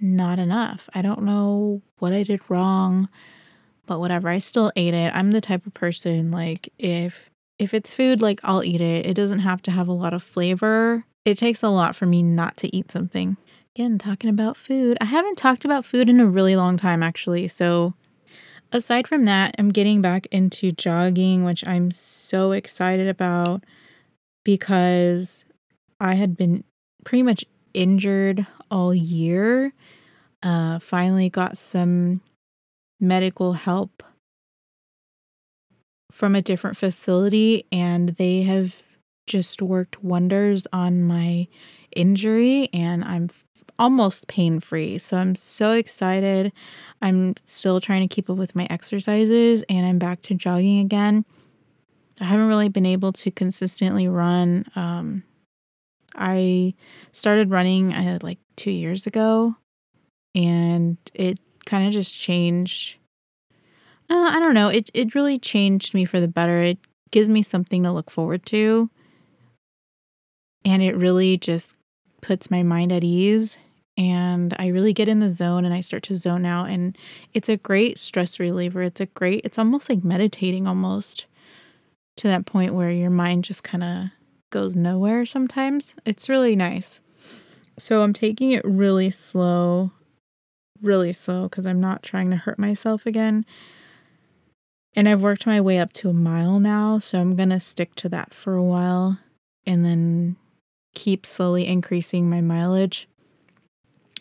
not 0.00 0.38
enough. 0.38 0.88
I 0.94 1.02
don't 1.02 1.22
know 1.22 1.82
what 1.98 2.12
I 2.12 2.22
did 2.22 2.40
wrong, 2.48 3.08
but 3.86 4.00
whatever. 4.00 4.28
I 4.28 4.38
still 4.38 4.72
ate 4.74 4.94
it. 4.94 5.14
I'm 5.14 5.32
the 5.32 5.40
type 5.40 5.66
of 5.66 5.74
person 5.74 6.30
like 6.30 6.72
if 6.78 7.30
if 7.58 7.74
it's 7.74 7.94
food 7.94 8.22
like 8.22 8.40
I'll 8.42 8.64
eat 8.64 8.80
it. 8.80 9.06
It 9.06 9.14
doesn't 9.14 9.40
have 9.40 9.60
to 9.62 9.70
have 9.70 9.88
a 9.88 9.92
lot 9.92 10.14
of 10.14 10.22
flavor. 10.22 11.04
It 11.26 11.36
takes 11.36 11.62
a 11.62 11.68
lot 11.68 11.94
for 11.94 12.06
me 12.06 12.22
not 12.22 12.56
to 12.58 12.74
eat 12.74 12.90
something. 12.90 13.36
Again, 13.76 13.98
talking 13.98 14.28
about 14.30 14.56
food. 14.56 14.98
I 15.00 15.04
haven't 15.04 15.38
talked 15.38 15.64
about 15.64 15.84
food 15.84 16.08
in 16.08 16.18
a 16.18 16.26
really 16.26 16.56
long 16.56 16.76
time, 16.76 17.02
actually. 17.02 17.46
So, 17.46 17.94
aside 18.72 19.06
from 19.06 19.26
that, 19.26 19.54
I'm 19.58 19.70
getting 19.70 20.02
back 20.02 20.26
into 20.32 20.72
jogging, 20.72 21.44
which 21.44 21.64
I'm 21.66 21.92
so 21.92 22.50
excited 22.50 23.06
about 23.06 23.62
because 24.44 25.44
I 26.00 26.14
had 26.14 26.36
been 26.36 26.64
pretty 27.04 27.22
much 27.22 27.44
injured 27.72 28.44
all 28.72 28.92
year. 28.92 29.72
Uh, 30.42 30.80
finally, 30.80 31.30
got 31.30 31.56
some 31.56 32.22
medical 32.98 33.52
help 33.52 34.02
from 36.10 36.34
a 36.34 36.42
different 36.42 36.76
facility, 36.76 37.66
and 37.70 38.10
they 38.10 38.42
have 38.42 38.82
just 39.28 39.62
worked 39.62 40.02
wonders 40.02 40.66
on 40.72 41.04
my 41.04 41.46
injury, 41.94 42.68
and 42.72 43.04
I'm 43.04 43.28
almost 43.78 44.28
pain 44.28 44.60
free. 44.60 44.98
So 44.98 45.16
I'm 45.16 45.34
so 45.34 45.72
excited. 45.72 46.52
I'm 47.02 47.34
still 47.44 47.80
trying 47.80 48.06
to 48.06 48.14
keep 48.14 48.28
up 48.30 48.36
with 48.36 48.54
my 48.54 48.66
exercises 48.70 49.64
and 49.68 49.86
I'm 49.86 49.98
back 49.98 50.22
to 50.22 50.34
jogging 50.34 50.80
again. 50.80 51.24
I 52.20 52.24
haven't 52.24 52.48
really 52.48 52.68
been 52.68 52.86
able 52.86 53.12
to 53.14 53.30
consistently 53.30 54.06
run. 54.06 54.66
Um, 54.76 55.22
I 56.14 56.74
started 57.12 57.50
running 57.50 57.92
uh, 57.94 58.18
like 58.22 58.38
two 58.56 58.70
years 58.70 59.06
ago 59.06 59.56
and 60.34 60.98
it 61.14 61.38
kind 61.64 61.86
of 61.86 61.92
just 61.92 62.14
changed. 62.14 62.98
Uh, 64.10 64.30
I 64.32 64.40
don't 64.40 64.54
know. 64.54 64.68
It, 64.68 64.90
it 64.92 65.14
really 65.14 65.38
changed 65.38 65.94
me 65.94 66.04
for 66.04 66.20
the 66.20 66.28
better. 66.28 66.60
It 66.60 66.78
gives 67.10 67.28
me 67.28 67.42
something 67.42 67.82
to 67.84 67.92
look 67.92 68.10
forward 68.10 68.44
to. 68.46 68.90
And 70.64 70.82
it 70.82 70.94
really 70.96 71.38
just 71.38 71.79
puts 72.20 72.50
my 72.50 72.62
mind 72.62 72.92
at 72.92 73.04
ease 73.04 73.58
and 73.96 74.54
I 74.58 74.68
really 74.68 74.92
get 74.92 75.08
in 75.08 75.20
the 75.20 75.28
zone 75.28 75.64
and 75.64 75.74
I 75.74 75.80
start 75.80 76.02
to 76.04 76.14
zone 76.14 76.46
out 76.46 76.70
and 76.70 76.96
it's 77.34 77.48
a 77.48 77.56
great 77.56 77.98
stress 77.98 78.40
reliever. 78.40 78.82
It's 78.82 79.00
a 79.00 79.06
great 79.06 79.42
it's 79.44 79.58
almost 79.58 79.88
like 79.88 80.04
meditating 80.04 80.66
almost 80.66 81.26
to 82.16 82.28
that 82.28 82.46
point 82.46 82.74
where 82.74 82.90
your 82.90 83.10
mind 83.10 83.44
just 83.44 83.62
kind 83.62 83.84
of 83.84 84.06
goes 84.50 84.74
nowhere 84.76 85.26
sometimes. 85.26 85.94
It's 86.04 86.28
really 86.28 86.56
nice. 86.56 87.00
So 87.78 88.02
I'm 88.02 88.12
taking 88.12 88.52
it 88.52 88.64
really 88.64 89.10
slow, 89.10 89.92
really 90.80 91.12
slow 91.12 91.48
cuz 91.48 91.66
I'm 91.66 91.80
not 91.80 92.02
trying 92.02 92.30
to 92.30 92.36
hurt 92.36 92.58
myself 92.58 93.06
again. 93.06 93.44
And 94.94 95.08
I've 95.08 95.22
worked 95.22 95.46
my 95.46 95.60
way 95.60 95.78
up 95.78 95.92
to 95.94 96.08
a 96.08 96.12
mile 96.12 96.58
now, 96.58 96.98
so 96.98 97.20
I'm 97.20 97.36
going 97.36 97.50
to 97.50 97.60
stick 97.60 97.94
to 97.96 98.08
that 98.08 98.34
for 98.34 98.54
a 98.54 98.64
while 98.64 99.20
and 99.64 99.84
then 99.84 100.36
keep 100.94 101.24
slowly 101.24 101.66
increasing 101.66 102.28
my 102.28 102.40
mileage 102.40 103.08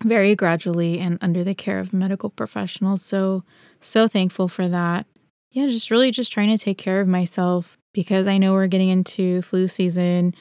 very 0.03 0.35
gradually 0.35 0.99
and 0.99 1.17
under 1.21 1.43
the 1.43 1.55
care 1.55 1.79
of 1.79 1.93
medical 1.93 2.29
professionals. 2.29 3.03
So, 3.03 3.43
so 3.79 4.07
thankful 4.07 4.47
for 4.47 4.67
that. 4.67 5.05
Yeah, 5.51 5.67
just 5.67 5.91
really 5.91 6.11
just 6.11 6.31
trying 6.31 6.55
to 6.55 6.63
take 6.63 6.77
care 6.77 7.01
of 7.01 7.07
myself 7.07 7.77
because 7.93 8.27
I 8.27 8.37
know 8.37 8.53
we're 8.53 8.67
getting 8.67 8.89
into 8.89 9.41
flu 9.41 9.67
season 9.67 10.35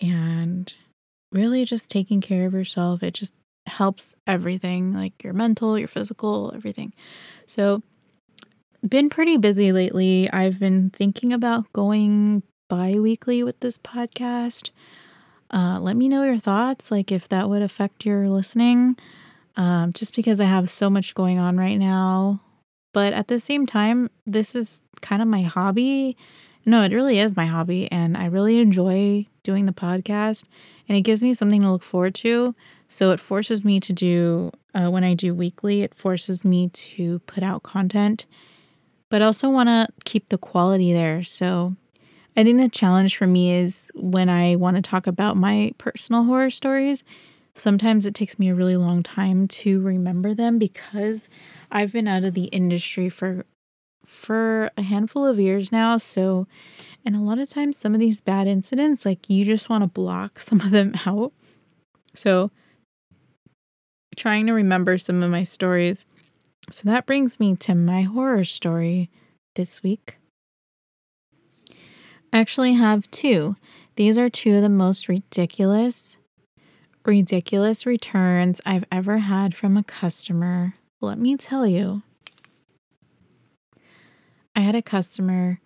and 0.00 0.74
really 1.32 1.64
just 1.64 1.90
taking 1.90 2.20
care 2.20 2.46
of 2.46 2.54
yourself. 2.54 3.02
It 3.02 3.14
just 3.14 3.34
helps 3.66 4.14
everything 4.26 4.92
like 4.92 5.22
your 5.22 5.32
mental, 5.32 5.78
your 5.78 5.88
physical, 5.88 6.52
everything. 6.54 6.92
So, 7.46 7.82
been 8.86 9.08
pretty 9.08 9.38
busy 9.38 9.72
lately. 9.72 10.30
I've 10.30 10.58
been 10.58 10.90
thinking 10.90 11.32
about 11.32 11.72
going 11.72 12.42
bi 12.68 12.98
weekly 12.98 13.42
with 13.42 13.60
this 13.60 13.78
podcast. 13.78 14.70
Uh, 15.52 15.78
let 15.80 15.96
me 15.96 16.08
know 16.08 16.24
your 16.24 16.38
thoughts, 16.38 16.90
like 16.90 17.12
if 17.12 17.28
that 17.28 17.48
would 17.48 17.62
affect 17.62 18.04
your 18.04 18.28
listening, 18.28 18.96
um, 19.56 19.92
just 19.92 20.16
because 20.16 20.40
I 20.40 20.44
have 20.44 20.68
so 20.68 20.90
much 20.90 21.14
going 21.14 21.38
on 21.38 21.56
right 21.56 21.78
now. 21.78 22.40
But 22.92 23.12
at 23.12 23.28
the 23.28 23.38
same 23.38 23.66
time, 23.66 24.10
this 24.26 24.54
is 24.54 24.82
kind 25.00 25.20
of 25.20 25.28
my 25.28 25.42
hobby. 25.42 26.16
No, 26.66 26.82
it 26.82 26.92
really 26.92 27.18
is 27.18 27.36
my 27.36 27.46
hobby, 27.46 27.90
and 27.92 28.16
I 28.16 28.26
really 28.26 28.58
enjoy 28.58 29.26
doing 29.42 29.66
the 29.66 29.72
podcast, 29.72 30.46
and 30.88 30.96
it 30.96 31.02
gives 31.02 31.22
me 31.22 31.34
something 31.34 31.62
to 31.62 31.70
look 31.70 31.82
forward 31.82 32.14
to. 32.16 32.54
So 32.88 33.10
it 33.10 33.20
forces 33.20 33.64
me 33.64 33.80
to 33.80 33.92
do, 33.92 34.50
uh, 34.74 34.88
when 34.88 35.04
I 35.04 35.14
do 35.14 35.34
weekly, 35.34 35.82
it 35.82 35.94
forces 35.94 36.44
me 36.44 36.68
to 36.68 37.18
put 37.20 37.42
out 37.42 37.62
content, 37.62 38.26
but 39.10 39.20
I 39.20 39.26
also 39.26 39.50
want 39.50 39.68
to 39.68 39.88
keep 40.04 40.28
the 40.28 40.38
quality 40.38 40.92
there. 40.92 41.22
So 41.22 41.76
I 42.36 42.42
think 42.42 42.58
the 42.58 42.68
challenge 42.68 43.16
for 43.16 43.26
me 43.26 43.52
is 43.52 43.92
when 43.94 44.28
I 44.28 44.56
want 44.56 44.76
to 44.76 44.82
talk 44.82 45.06
about 45.06 45.36
my 45.36 45.72
personal 45.78 46.24
horror 46.24 46.50
stories, 46.50 47.04
sometimes 47.54 48.06
it 48.06 48.14
takes 48.14 48.38
me 48.38 48.48
a 48.48 48.54
really 48.54 48.76
long 48.76 49.02
time 49.02 49.46
to 49.46 49.80
remember 49.80 50.34
them 50.34 50.58
because 50.58 51.28
I've 51.70 51.92
been 51.92 52.08
out 52.08 52.24
of 52.24 52.34
the 52.34 52.44
industry 52.44 53.08
for 53.08 53.44
for 54.04 54.70
a 54.76 54.82
handful 54.82 55.24
of 55.26 55.40
years 55.40 55.72
now, 55.72 55.96
so 55.96 56.46
and 57.06 57.16
a 57.16 57.20
lot 57.20 57.38
of 57.38 57.48
times 57.48 57.76
some 57.76 57.94
of 57.94 58.00
these 58.00 58.20
bad 58.20 58.46
incidents 58.46 59.04
like 59.06 59.30
you 59.30 59.44
just 59.44 59.70
want 59.70 59.82
to 59.82 59.88
block 59.88 60.40
some 60.40 60.60
of 60.60 60.70
them 60.70 60.94
out. 61.06 61.32
So 62.14 62.50
trying 64.16 64.46
to 64.46 64.52
remember 64.52 64.98
some 64.98 65.22
of 65.22 65.30
my 65.30 65.42
stories. 65.42 66.06
So 66.70 66.82
that 66.88 67.06
brings 67.06 67.38
me 67.38 67.56
to 67.56 67.74
my 67.74 68.02
horror 68.02 68.44
story 68.44 69.10
this 69.54 69.82
week 69.82 70.18
actually 72.34 72.74
have 72.74 73.10
two. 73.10 73.56
These 73.96 74.18
are 74.18 74.28
two 74.28 74.56
of 74.56 74.62
the 74.62 74.68
most 74.68 75.08
ridiculous, 75.08 76.18
ridiculous 77.06 77.86
returns 77.86 78.60
I've 78.66 78.84
ever 78.92 79.18
had 79.18 79.54
from 79.56 79.76
a 79.76 79.84
customer. 79.84 80.74
Let 81.00 81.18
me 81.18 81.36
tell 81.36 81.66
you. 81.66 82.02
I 84.54 84.60
had 84.60 84.74
a 84.74 84.82
customer 84.82 85.60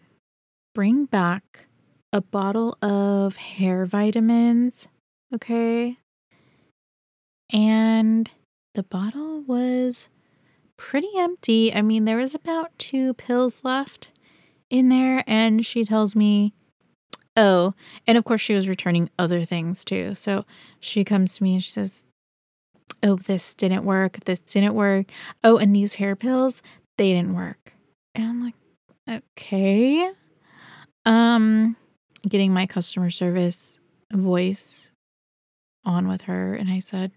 bring 0.75 1.07
back 1.07 1.67
a 2.13 2.21
bottle 2.21 2.77
of 2.81 3.37
hair 3.37 3.85
vitamins 3.85 4.89
Okay. 5.35 5.99
And 7.53 8.31
the 8.75 8.83
bottle 8.83 9.43
was 9.43 10.09
pretty 10.77 11.11
empty. 11.17 11.73
I 11.73 11.83
mean, 11.83 12.05
there 12.05 12.17
was 12.17 12.35
about 12.35 12.79
two 12.79 13.15
pills 13.15 13.65
left 13.65 14.11
in 14.71 14.89
there. 14.89 15.25
And 15.27 15.65
she 15.65 15.85
tells 15.85 16.15
me, 16.17 16.53
oh, 17.37 17.75
and 18.07 18.19
of 18.19 18.25
course, 18.25 18.41
she 18.41 18.55
was 18.55 18.69
returning 18.69 19.11
other 19.19 19.45
things 19.45 19.85
too. 19.85 20.15
So 20.15 20.45
she 20.81 21.05
comes 21.05 21.37
to 21.37 21.43
me 21.43 21.55
and 21.55 21.65
she 21.65 21.71
says, 21.71 22.07
oh, 23.03 23.17
this 23.17 23.55
didn't 23.55 23.85
work. 23.85 24.19
This 24.25 24.41
didn't 24.41 24.75
work. 24.75 25.07
Oh, 25.45 25.57
and 25.57 25.75
these 25.75 25.95
hair 25.97 26.17
pills, 26.17 26.63
they 26.97 27.13
didn't 27.13 27.35
work. 27.35 27.73
And 28.15 28.25
I'm 28.27 28.45
like, 28.45 28.55
okay. 29.09 30.11
Um, 31.07 31.77
getting 32.29 32.53
my 32.53 32.67
customer 32.67 33.11
service 33.11 33.79
voice 34.13 34.91
on 35.85 36.09
with 36.09 36.23
her. 36.23 36.55
And 36.55 36.71
I 36.71 36.81
said, 36.81 37.13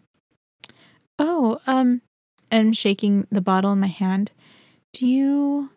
oh, 1.17 1.59
um, 1.67 2.01
and 2.49 2.77
shaking 2.77 3.27
the 3.31 3.41
bottle 3.41 3.71
in 3.71 3.79
my 3.79 3.87
hand. 3.87 4.31
Do 4.93 5.07
you 5.07 5.71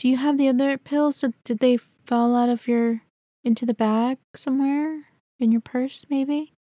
do 0.00 0.08
you 0.08 0.16
have 0.16 0.38
the 0.38 0.48
other 0.48 0.78
pills? 0.78 1.22
Did, 1.44 1.58
they 1.58 1.76
fall 1.76 2.34
out 2.34 2.48
of 2.48 2.66
your 2.66 3.02
into 3.44 3.66
the 3.66 3.74
bag 3.74 4.16
somewhere 4.34 5.04
in 5.38 5.52
your 5.52 5.60
purse 5.60 6.06
maybe? 6.08 6.54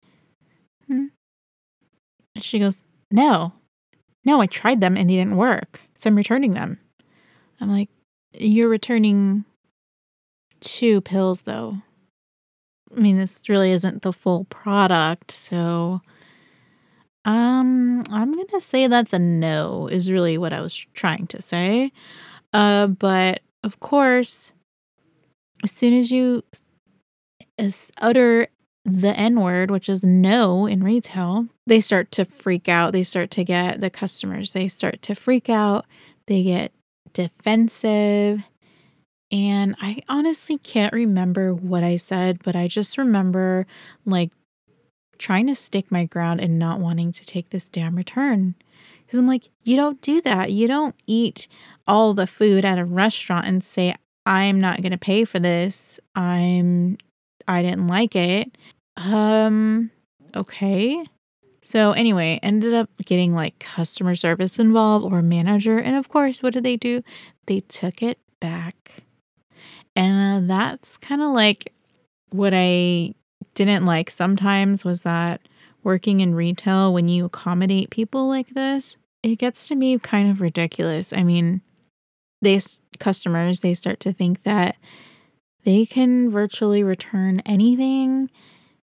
Hmm. 0.87 1.05
And 2.35 2.43
she 2.43 2.59
goes, 2.59 2.83
"No. 3.09 3.53
No, 4.25 4.41
I 4.41 4.45
tried 4.45 4.81
them 4.81 4.97
and 4.97 5.09
they 5.09 5.15
didn't 5.15 5.37
work. 5.37 5.79
So 5.95 6.09
I'm 6.09 6.17
returning 6.17 6.53
them." 6.53 6.79
I'm 7.61 7.71
like, 7.71 7.87
"You're 8.33 8.67
returning 8.67 9.45
two 10.59 10.99
pills 10.99 11.43
though." 11.43 11.77
I 12.93 12.99
mean, 12.99 13.17
this 13.17 13.47
really 13.47 13.71
isn't 13.71 14.01
the 14.01 14.11
full 14.11 14.43
product, 14.45 15.31
so 15.31 16.01
um, 17.23 18.03
I'm 18.11 18.33
gonna 18.33 18.59
say 18.59 18.87
that's 18.87 19.13
a 19.13 19.19
no, 19.19 19.87
is 19.87 20.11
really 20.11 20.37
what 20.37 20.51
I 20.51 20.59
was 20.59 20.75
trying 20.93 21.25
to 21.27 21.41
say. 21.41 21.93
Uh, 22.53 22.87
but 22.87 23.41
of 23.63 23.79
course, 23.79 24.53
as 25.63 25.71
soon 25.71 25.93
as 25.93 26.11
you 26.11 26.43
utter 28.01 28.47
the 28.85 29.15
N 29.15 29.41
word, 29.41 29.69
which 29.69 29.89
is 29.89 30.03
no 30.03 30.65
in 30.65 30.83
retail, 30.83 31.47
they 31.67 31.79
start 31.79 32.11
to 32.11 32.25
freak 32.25 32.67
out. 32.67 32.93
They 32.93 33.03
start 33.03 33.29
to 33.31 33.43
get 33.43 33.81
the 33.81 33.89
customers, 33.89 34.53
they 34.53 34.67
start 34.67 35.01
to 35.03 35.15
freak 35.15 35.49
out. 35.49 35.85
They 36.27 36.43
get 36.43 36.71
defensive. 37.13 38.47
And 39.31 39.75
I 39.81 40.01
honestly 40.07 40.57
can't 40.57 40.93
remember 40.93 41.53
what 41.53 41.83
I 41.83 41.97
said, 41.97 42.41
but 42.43 42.55
I 42.55 42.67
just 42.67 42.97
remember 42.97 43.67
like 44.05 44.31
trying 45.17 45.47
to 45.47 45.55
stick 45.55 45.91
my 45.91 46.05
ground 46.05 46.39
and 46.39 46.57
not 46.57 46.79
wanting 46.79 47.11
to 47.11 47.25
take 47.25 47.49
this 47.49 47.65
damn 47.65 47.95
return. 47.95 48.55
Because 49.09 49.17
I'm 49.17 49.25
like, 49.25 49.49
you 49.63 49.75
don't 49.75 49.99
do 50.01 50.21
that. 50.21 50.51
You 50.51 50.67
don't 50.67 50.93
eat 51.07 51.47
all 51.87 52.13
the 52.13 52.27
food 52.27 52.63
at 52.63 52.77
a 52.77 52.85
restaurant 52.85 53.47
and 53.47 53.63
say, 53.63 53.95
I'm 54.27 54.61
not 54.61 54.83
going 54.83 54.91
to 54.91 54.99
pay 54.99 55.25
for 55.25 55.39
this. 55.39 55.99
I'm, 56.13 56.95
I 57.47 57.63
didn't 57.63 57.87
like 57.87 58.15
it. 58.15 58.55
Um, 58.97 59.89
okay. 60.35 61.03
So 61.63 61.93
anyway, 61.93 62.39
ended 62.43 62.75
up 62.75 62.91
getting 63.03 63.33
like 63.33 63.57
customer 63.57 64.13
service 64.13 64.59
involved 64.59 65.11
or 65.11 65.23
manager. 65.23 65.79
And 65.79 65.95
of 65.95 66.07
course, 66.07 66.43
what 66.43 66.53
did 66.53 66.63
they 66.63 66.77
do? 66.77 67.01
They 67.47 67.61
took 67.61 68.03
it 68.03 68.19
back. 68.39 69.01
And 69.95 70.43
uh, 70.43 70.53
that's 70.53 70.97
kind 70.97 71.23
of 71.23 71.33
like 71.33 71.73
what 72.29 72.53
I 72.55 73.15
didn't 73.55 73.87
like 73.87 74.11
sometimes 74.11 74.85
was 74.85 75.01
that 75.01 75.41
working 75.83 76.19
in 76.19 76.35
retail, 76.35 76.93
when 76.93 77.07
you 77.07 77.25
accommodate 77.25 77.89
people 77.89 78.27
like 78.27 78.49
this, 78.49 78.97
it 79.23 79.37
gets 79.37 79.67
to 79.67 79.75
be 79.75 79.97
kind 79.99 80.29
of 80.29 80.41
ridiculous. 80.41 81.13
I 81.13 81.23
mean, 81.23 81.61
they 82.41 82.59
customers, 82.99 83.61
they 83.61 83.73
start 83.73 83.99
to 84.01 84.13
think 84.13 84.43
that 84.43 84.75
they 85.63 85.85
can 85.85 86.29
virtually 86.29 86.83
return 86.83 87.41
anything 87.45 88.29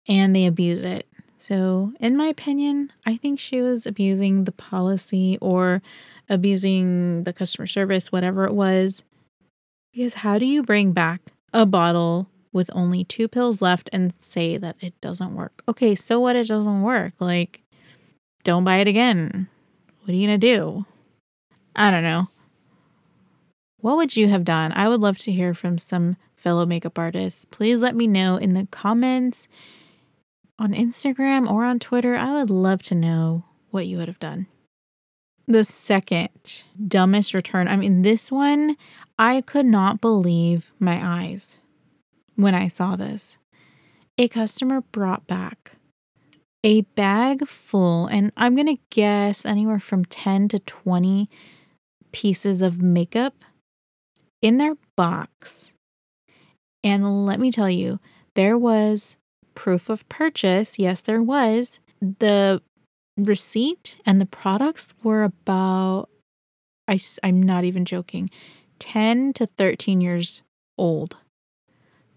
and 0.09 0.35
they 0.35 0.47
abuse 0.47 0.85
it. 0.85 1.07
So, 1.37 1.93
in 1.99 2.17
my 2.17 2.27
opinion, 2.27 2.93
I 3.05 3.17
think 3.17 3.41
she 3.41 3.61
was 3.63 3.85
abusing 3.85 4.45
the 4.45 4.53
policy 4.53 5.39
or 5.41 5.83
abusing 6.29 7.25
the 7.25 7.33
customer 7.33 7.67
service, 7.67 8.13
whatever 8.13 8.45
it 8.45 8.55
was. 8.55 9.03
Because 9.93 10.15
how 10.15 10.39
do 10.39 10.47
you 10.47 10.63
bring 10.63 10.93
back 10.93 11.21
a 11.53 11.67
bottle 11.67 12.29
with 12.53 12.71
only 12.73 13.05
two 13.05 13.29
pills 13.29 13.63
left 13.63 13.89
and 13.93 14.15
say 14.21 14.57
that 14.57 14.77
it 14.81 15.01
doesn't 15.01 15.35
work. 15.35 15.63
Okay, 15.69 15.95
so 15.95 16.21
what? 16.21 16.37
It 16.37 16.49
doesn't 16.49 16.83
work. 16.83 17.15
Like, 17.19 17.63
don't 18.45 18.65
buy 18.65 18.77
it 18.77 18.89
again. 18.89 19.49
What 20.01 20.11
are 20.11 20.17
you 20.17 20.27
going 20.27 20.41
to 20.41 20.47
do? 20.47 20.87
I 21.75 21.91
don't 21.91 22.03
know. 22.03 22.29
What 23.81 23.97
would 23.97 24.17
you 24.17 24.29
have 24.29 24.45
done? 24.45 24.73
I 24.75 24.89
would 24.89 25.01
love 25.01 25.19
to 25.19 25.33
hear 25.33 25.55
from 25.55 25.79
some 25.79 26.17
fellow 26.37 26.67
makeup 26.67 26.99
artists. 26.99 27.45
Please 27.47 27.83
let 27.83 27.97
me 27.97 28.07
know 28.07 28.37
in 28.37 28.55
the 28.55 28.69
comments 28.71 29.49
on 30.59 30.73
Instagram 30.73 31.51
or 31.51 31.65
on 31.65 31.79
Twitter. 31.79 32.15
I 32.15 32.33
would 32.35 32.51
love 32.51 32.83
to 32.85 32.95
know 32.95 33.45
what 33.71 33.87
you 33.87 33.97
would 33.97 34.09
have 34.09 34.21
done. 34.21 34.47
The 35.47 35.65
second 35.65 36.65
dumbest 36.87 37.35
return, 37.35 37.67
I 37.67 37.77
mean, 37.77 38.03
this 38.03 38.31
one, 38.31 38.77
I 39.19 39.41
could 39.41 39.67
not 39.67 40.01
believe 40.01 40.73
my 40.79 41.01
eyes 41.03 41.59
when 42.43 42.55
I 42.55 42.69
saw 42.69 42.97
this. 42.97 43.39
A 44.19 44.29
customer 44.29 44.83
brought 44.83 45.27
back 45.27 45.73
a 46.65 46.83
bag 46.83 47.47
full, 47.47 48.07
and 48.07 48.33
I'm 48.37 48.55
going 48.55 48.77
to 48.77 48.83
guess 48.91 49.45
anywhere 49.45 49.81
from 49.81 50.05
10 50.05 50.49
to 50.49 50.59
20 50.61 51.29
pieces 52.13 52.63
of 52.63 52.81
makeup 52.81 53.45
in 54.41 54.59
their 54.59 54.77
box. 54.97 55.73
And 56.85 57.27
let 57.27 57.41
me 57.41 57.51
tell 57.51 57.71
you, 57.71 58.01
there 58.35 58.57
was 58.57 59.17
proof 59.55 59.89
of 59.89 60.09
purchase. 60.09 60.79
Yes, 60.79 61.01
there 61.01 61.23
was. 61.23 61.81
The 62.01 62.63
receipt 63.17 63.99
and 64.07 64.21
the 64.21 64.27
products 64.27 64.95
were 65.03 65.23
about, 65.25 66.09
I, 66.89 66.99
I'm 67.23 67.43
not 67.43 67.65
even 67.65 67.85
joking, 67.85 68.31
10 68.79 69.33
to 69.35 69.47
13 69.47 70.01
years 70.01 70.43
old. 70.79 71.17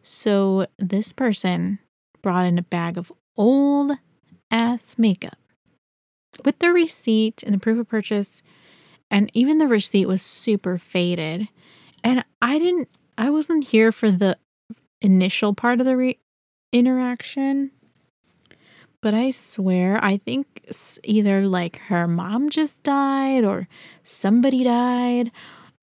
So 0.08 0.68
this 0.78 1.12
person 1.14 1.80
brought 2.22 2.46
in 2.46 2.60
a 2.60 2.62
bag 2.62 2.96
of 2.96 3.12
old 3.36 3.94
ass 4.52 5.00
makeup 5.00 5.40
with 6.46 6.60
the 6.60 6.72
receipt 6.72 7.42
and 7.42 7.56
the 7.56 7.58
proof 7.58 7.80
of 7.80 7.90
purchase. 7.90 8.44
And 9.10 9.32
even 9.34 9.58
the 9.58 9.68
receipt 9.68 10.08
was 10.08 10.22
super 10.22 10.78
faded. 10.78 11.48
And 12.04 12.24
I 12.40 12.60
didn't, 12.60 12.90
I 13.18 13.32
wasn't 13.32 13.70
here 13.70 13.92
for 13.92 14.12
the 14.12 14.38
initial 15.02 15.56
part 15.56 15.80
of 15.80 15.88
the 15.88 15.98
re- 15.98 16.20
interaction. 16.72 17.72
But 19.02 19.16
I 19.16 19.32
swear, 19.32 20.00
I 20.04 20.18
think 20.18 20.70
either 21.04 21.48
like 21.48 21.78
her 21.88 22.08
mom 22.08 22.52
just 22.52 22.84
died 22.84 23.44
or 23.44 23.68
somebody 24.04 24.64
died 24.64 25.32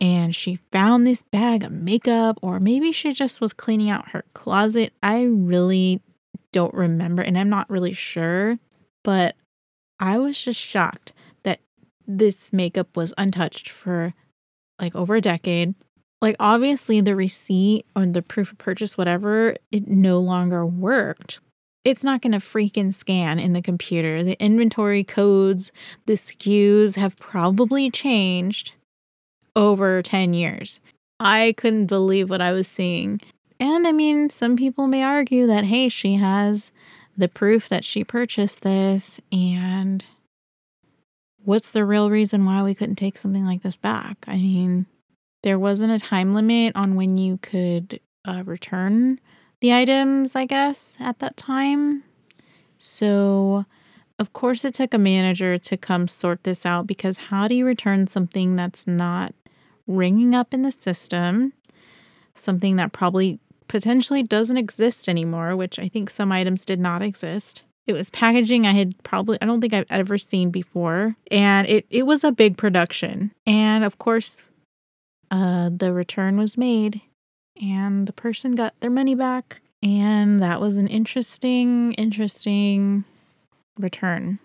and 0.02 0.34
she 0.34 0.56
found 0.72 1.06
this 1.06 1.22
bag 1.22 1.62
of 1.62 1.70
makeup, 1.70 2.36
or 2.42 2.58
maybe 2.58 2.90
she 2.90 3.12
just 3.12 3.40
was 3.40 3.52
cleaning 3.52 3.88
out 3.88 4.08
her 4.08 4.24
closet. 4.34 4.92
I 5.00 5.22
really 5.22 6.00
don't 6.50 6.74
remember, 6.74 7.22
and 7.22 7.38
I'm 7.38 7.48
not 7.48 7.70
really 7.70 7.92
sure, 7.92 8.58
but 9.04 9.36
I 10.00 10.18
was 10.18 10.42
just 10.42 10.58
shocked 10.58 11.12
that 11.44 11.60
this 12.04 12.52
makeup 12.52 12.96
was 12.96 13.14
untouched 13.16 13.68
for 13.68 14.12
like 14.80 14.96
over 14.96 15.14
a 15.14 15.20
decade. 15.20 15.76
Like, 16.20 16.34
obviously, 16.40 17.00
the 17.00 17.14
receipt 17.14 17.86
or 17.94 18.04
the 18.04 18.22
proof 18.22 18.50
of 18.50 18.58
purchase, 18.58 18.98
whatever, 18.98 19.54
it 19.70 19.86
no 19.86 20.18
longer 20.18 20.66
worked. 20.66 21.40
It's 21.84 22.02
not 22.02 22.22
going 22.22 22.32
to 22.32 22.38
freaking 22.38 22.92
scan 22.92 23.38
in 23.38 23.52
the 23.52 23.62
computer. 23.62 24.24
The 24.24 24.40
inventory 24.42 25.04
codes, 25.04 25.70
the 26.06 26.14
SKUs 26.14 26.96
have 26.96 27.16
probably 27.18 27.88
changed 27.88 28.74
over 29.54 30.02
10 30.02 30.34
years. 30.34 30.80
I 31.20 31.54
couldn't 31.56 31.86
believe 31.86 32.30
what 32.30 32.40
I 32.40 32.52
was 32.52 32.66
seeing. 32.66 33.20
And 33.60 33.86
I 33.86 33.92
mean, 33.92 34.28
some 34.28 34.56
people 34.56 34.86
may 34.86 35.02
argue 35.02 35.46
that, 35.46 35.64
hey, 35.64 35.88
she 35.88 36.14
has 36.16 36.72
the 37.16 37.28
proof 37.28 37.68
that 37.68 37.84
she 37.84 38.02
purchased 38.04 38.62
this, 38.62 39.20
and 39.30 40.04
what's 41.44 41.70
the 41.70 41.84
real 41.84 42.10
reason 42.10 42.44
why 42.44 42.62
we 42.62 42.74
couldn't 42.74 42.96
take 42.96 43.16
something 43.16 43.44
like 43.44 43.62
this 43.62 43.76
back? 43.76 44.24
I 44.26 44.36
mean, 44.36 44.86
there 45.42 45.58
wasn't 45.58 45.92
a 45.92 45.98
time 45.98 46.34
limit 46.34 46.74
on 46.74 46.94
when 46.94 47.18
you 47.18 47.38
could 47.38 48.00
uh, 48.26 48.42
return 48.44 49.20
the 49.60 49.72
items, 49.72 50.34
I 50.34 50.44
guess, 50.44 50.96
at 50.98 51.18
that 51.20 51.36
time. 51.36 52.04
So, 52.76 53.66
of 54.18 54.32
course, 54.32 54.64
it 54.64 54.74
took 54.74 54.94
a 54.94 54.98
manager 54.98 55.58
to 55.58 55.76
come 55.76 56.08
sort 56.08 56.44
this 56.44 56.66
out 56.66 56.86
because 56.86 57.16
how 57.16 57.46
do 57.46 57.54
you 57.54 57.64
return 57.64 58.06
something 58.06 58.56
that's 58.56 58.86
not 58.86 59.34
ringing 59.86 60.34
up 60.34 60.54
in 60.54 60.62
the 60.62 60.72
system, 60.72 61.52
something 62.34 62.76
that 62.76 62.92
probably 62.92 63.40
potentially 63.68 64.22
doesn't 64.22 64.56
exist 64.56 65.08
anymore, 65.08 65.56
which 65.56 65.78
I 65.78 65.88
think 65.88 66.10
some 66.10 66.30
items 66.30 66.64
did 66.64 66.78
not 66.78 67.02
exist. 67.02 67.62
It 67.86 67.94
was 67.94 68.10
packaging 68.10 68.66
I 68.66 68.72
had 68.72 69.02
probably 69.02 69.38
I 69.40 69.46
don't 69.46 69.60
think 69.60 69.72
I've 69.72 69.90
ever 69.90 70.18
seen 70.18 70.50
before, 70.50 71.16
and 71.30 71.66
it 71.66 71.86
it 71.90 72.04
was 72.04 72.22
a 72.22 72.30
big 72.30 72.56
production. 72.56 73.32
And 73.46 73.82
of 73.82 73.98
course, 73.98 74.42
uh, 75.30 75.70
the 75.74 75.92
return 75.92 76.36
was 76.36 76.56
made, 76.56 77.00
and 77.60 78.06
the 78.06 78.12
person 78.12 78.54
got 78.54 78.78
their 78.80 78.90
money 78.90 79.14
back, 79.14 79.62
and 79.82 80.40
that 80.42 80.60
was 80.60 80.76
an 80.76 80.86
interesting, 80.86 81.92
interesting 81.94 83.04
return. 83.78 84.38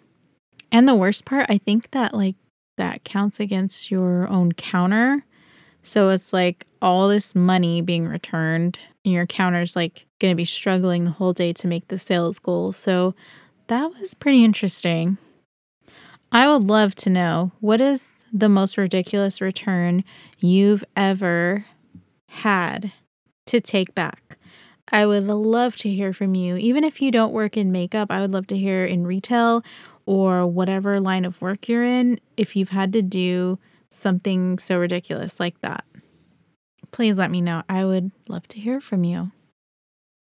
And 0.71 0.88
the 0.88 0.95
worst 0.95 1.26
part, 1.26 1.45
I 1.50 1.60
think 1.60 1.91
that 1.91 2.13
like 2.13 2.36
that 2.78 3.04
counts 3.04 3.40
against 3.40 3.92
your 3.92 4.28
own 4.28 4.54
counter. 4.54 5.26
So 5.84 6.10
it's 6.10 6.34
like 6.34 6.66
all 6.82 7.08
this 7.08 7.36
money 7.36 7.82
being 7.82 8.08
returned, 8.08 8.80
and 9.06 9.13
your 9.13 9.26
counter's 9.26 9.76
like 9.76 10.06
going 10.20 10.32
to 10.32 10.36
be 10.36 10.46
struggling 10.46 11.06
the 11.06 11.12
whole 11.12 11.34
day 11.34 11.54
to 11.54 11.68
make 11.68 11.88
the 11.88 11.98
sales 11.98 12.40
goal. 12.40 12.72
So 12.72 13.13
that 13.68 13.92
was 14.00 14.13
pretty 14.13 14.44
interesting. 14.44 15.18
I 16.32 16.48
would 16.50 16.63
love 16.63 16.96
to 16.96 17.10
know 17.10 17.52
what 17.60 17.80
is 17.80 18.04
the 18.34 18.50
most 18.50 18.78
ridiculous 18.78 19.40
return 19.40 20.04
you've 20.40 20.84
ever 20.96 21.66
had 22.30 22.92
to 23.46 23.62
take 23.62 23.96
back? 23.96 24.38
I 24.92 25.06
would 25.06 25.24
love 25.24 25.76
to 25.78 25.90
hear 25.90 26.13
from 26.13 26.36
you. 26.36 26.56
Even 26.58 26.84
if 26.84 27.02
you 27.02 27.12
don't 27.12 27.34
work 27.34 27.58
in 27.58 27.72
makeup, 27.72 28.12
I 28.12 28.22
would 28.22 28.32
love 28.32 28.48
to 28.48 28.58
hear 28.58 28.86
in 28.86 29.08
retail 29.08 29.63
or 30.08 30.48
whatever 30.48 31.00
line 31.00 31.26
of 31.26 31.39
work 31.41 31.67
you're 31.67 31.84
in 31.84 32.20
if 32.38 32.56
you've 32.56 32.70
had 32.70 32.91
to 32.93 33.02
do 33.04 33.60
something 33.91 34.58
so 34.58 34.80
ridiculous 34.80 35.39
like 35.39 35.60
that. 35.62 35.84
Please 36.91 37.17
let 37.17 37.30
me 37.30 37.41
know. 37.41 37.62
I 37.70 37.86
would 37.86 38.12
love 38.28 38.48
to 38.48 38.60
hear 38.60 38.80
from 38.80 39.04
you. 39.04 39.32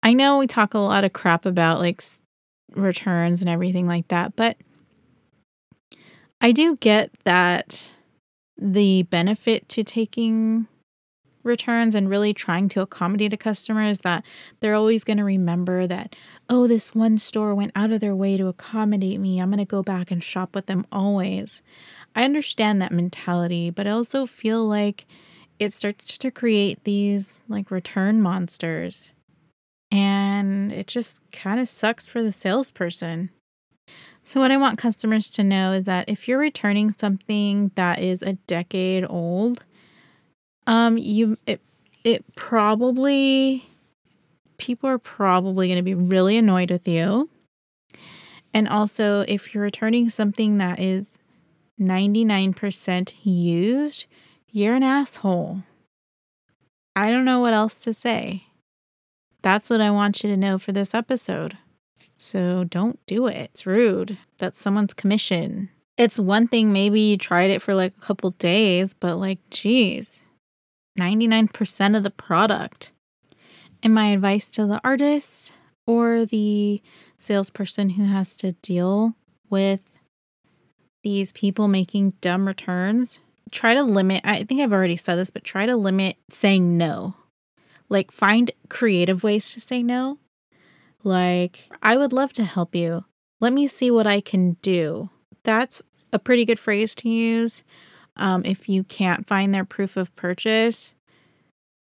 I 0.03 0.13
know 0.13 0.37
we 0.37 0.47
talk 0.47 0.73
a 0.73 0.79
lot 0.79 1.03
of 1.03 1.11
crap 1.11 1.45
about 1.45 1.79
like 1.79 2.03
returns 2.75 3.41
and 3.41 3.49
everything 3.49 3.87
like 3.87 4.07
that, 4.09 4.35
but 4.35 4.57
I 6.39 6.51
do 6.51 6.75
get 6.77 7.11
that 7.23 7.91
the 8.57 9.03
benefit 9.03 9.67
to 9.69 9.83
taking 9.83 10.67
returns 11.43 11.95
and 11.95 12.09
really 12.09 12.33
trying 12.33 12.69
to 12.69 12.81
accommodate 12.81 13.33
a 13.33 13.37
customer 13.37 13.83
is 13.83 13.99
that 14.01 14.23
they're 14.59 14.73
always 14.73 15.03
going 15.03 15.17
to 15.17 15.23
remember 15.23 15.85
that, 15.87 16.15
oh, 16.49 16.67
this 16.67 16.95
one 16.95 17.17
store 17.17 17.53
went 17.53 17.71
out 17.75 17.91
of 17.91 17.99
their 17.99 18.15
way 18.15 18.37
to 18.37 18.47
accommodate 18.47 19.19
me. 19.19 19.39
I'm 19.39 19.49
going 19.49 19.57
to 19.59 19.65
go 19.65 19.83
back 19.83 20.09
and 20.11 20.23
shop 20.23 20.55
with 20.55 20.65
them 20.67 20.85
always. 20.91 21.61
I 22.15 22.23
understand 22.23 22.81
that 22.81 22.91
mentality, 22.91 23.69
but 23.69 23.87
I 23.87 23.91
also 23.91 24.25
feel 24.25 24.65
like 24.65 25.05
it 25.59 25.73
starts 25.73 26.17
to 26.17 26.31
create 26.31 26.83
these 26.83 27.43
like 27.47 27.71
return 27.71 28.21
monsters. 28.21 29.11
And 29.91 30.71
it 30.71 30.87
just 30.87 31.19
kind 31.31 31.59
of 31.59 31.69
sucks 31.69 32.07
for 32.07 32.23
the 32.23 32.31
salesperson. 32.31 33.29
So, 34.23 34.39
what 34.39 34.51
I 34.51 34.57
want 34.57 34.77
customers 34.77 35.29
to 35.31 35.43
know 35.43 35.73
is 35.73 35.85
that 35.85 36.07
if 36.07 36.27
you're 36.27 36.39
returning 36.39 36.91
something 36.91 37.71
that 37.75 37.99
is 37.99 38.21
a 38.21 38.33
decade 38.33 39.05
old, 39.07 39.65
um, 40.67 40.97
you 40.97 41.37
it 41.45 41.61
it 42.03 42.35
probably 42.35 43.65
people 44.57 44.89
are 44.89 44.97
probably 44.97 45.67
going 45.67 45.77
to 45.77 45.83
be 45.83 45.93
really 45.93 46.37
annoyed 46.37 46.71
with 46.71 46.87
you. 46.87 47.29
And 48.53 48.67
also, 48.67 49.21
if 49.27 49.53
you're 49.53 49.63
returning 49.63 50.09
something 50.09 50.57
that 50.59 50.79
is 50.79 51.19
99% 51.81 53.13
used, 53.23 54.05
you're 54.51 54.75
an 54.75 54.83
asshole. 54.83 55.63
I 56.95 57.09
don't 57.09 57.25
know 57.25 57.39
what 57.39 57.53
else 57.53 57.75
to 57.81 57.93
say. 57.93 58.45
That's 59.41 59.69
what 59.69 59.81
I 59.81 59.89
want 59.89 60.23
you 60.23 60.29
to 60.29 60.37
know 60.37 60.59
for 60.59 60.71
this 60.71 60.93
episode. 60.93 61.57
So 62.17 62.63
don't 62.63 63.03
do 63.07 63.27
it. 63.27 63.35
It's 63.35 63.65
rude. 63.65 64.17
That's 64.37 64.61
someone's 64.61 64.93
commission. 64.93 65.69
It's 65.97 66.17
one 66.17 66.47
thing, 66.47 66.71
maybe 66.71 67.01
you 67.01 67.17
tried 67.17 67.49
it 67.49 67.61
for 67.61 67.75
like 67.75 67.93
a 67.97 68.01
couple 68.01 68.31
days, 68.31 68.93
but 68.93 69.17
like, 69.17 69.39
geez, 69.49 70.23
99% 70.99 71.97
of 71.97 72.03
the 72.03 72.11
product. 72.11 72.91
And 73.81 73.93
my 73.93 74.09
advice 74.09 74.47
to 74.49 74.65
the 74.65 74.79
artist 74.83 75.53
or 75.85 76.25
the 76.25 76.81
salesperson 77.17 77.91
who 77.91 78.05
has 78.05 78.35
to 78.37 78.53
deal 78.53 79.15
with 79.49 79.99
these 81.03 81.31
people 81.33 81.67
making 81.67 82.13
dumb 82.21 82.47
returns, 82.47 83.19
try 83.51 83.73
to 83.73 83.83
limit. 83.83 84.21
I 84.23 84.43
think 84.43 84.61
I've 84.61 84.71
already 84.71 84.95
said 84.95 85.15
this, 85.15 85.29
but 85.29 85.43
try 85.43 85.65
to 85.65 85.75
limit 85.75 86.17
saying 86.29 86.77
no. 86.77 87.15
Like, 87.89 88.11
find 88.11 88.51
creative 88.69 89.23
ways 89.23 89.53
to 89.53 89.59
say 89.59 89.83
no 89.83 90.19
like, 91.03 91.69
I 91.81 91.97
would 91.97 92.13
love 92.13 92.33
to 92.33 92.45
help 92.45 92.75
you. 92.75 93.05
Let 93.39 93.53
me 93.53 93.67
see 93.67 93.91
what 93.91 94.07
I 94.07 94.21
can 94.21 94.53
do. 94.61 95.09
That's 95.43 95.81
a 96.13 96.19
pretty 96.19 96.45
good 96.45 96.59
phrase 96.59 96.95
to 96.95 97.09
use. 97.09 97.63
Um, 98.15 98.43
if 98.45 98.69
you 98.69 98.83
can't 98.83 99.27
find 99.27 99.53
their 99.53 99.65
proof 99.65 99.97
of 99.97 100.15
purchase, 100.15 100.93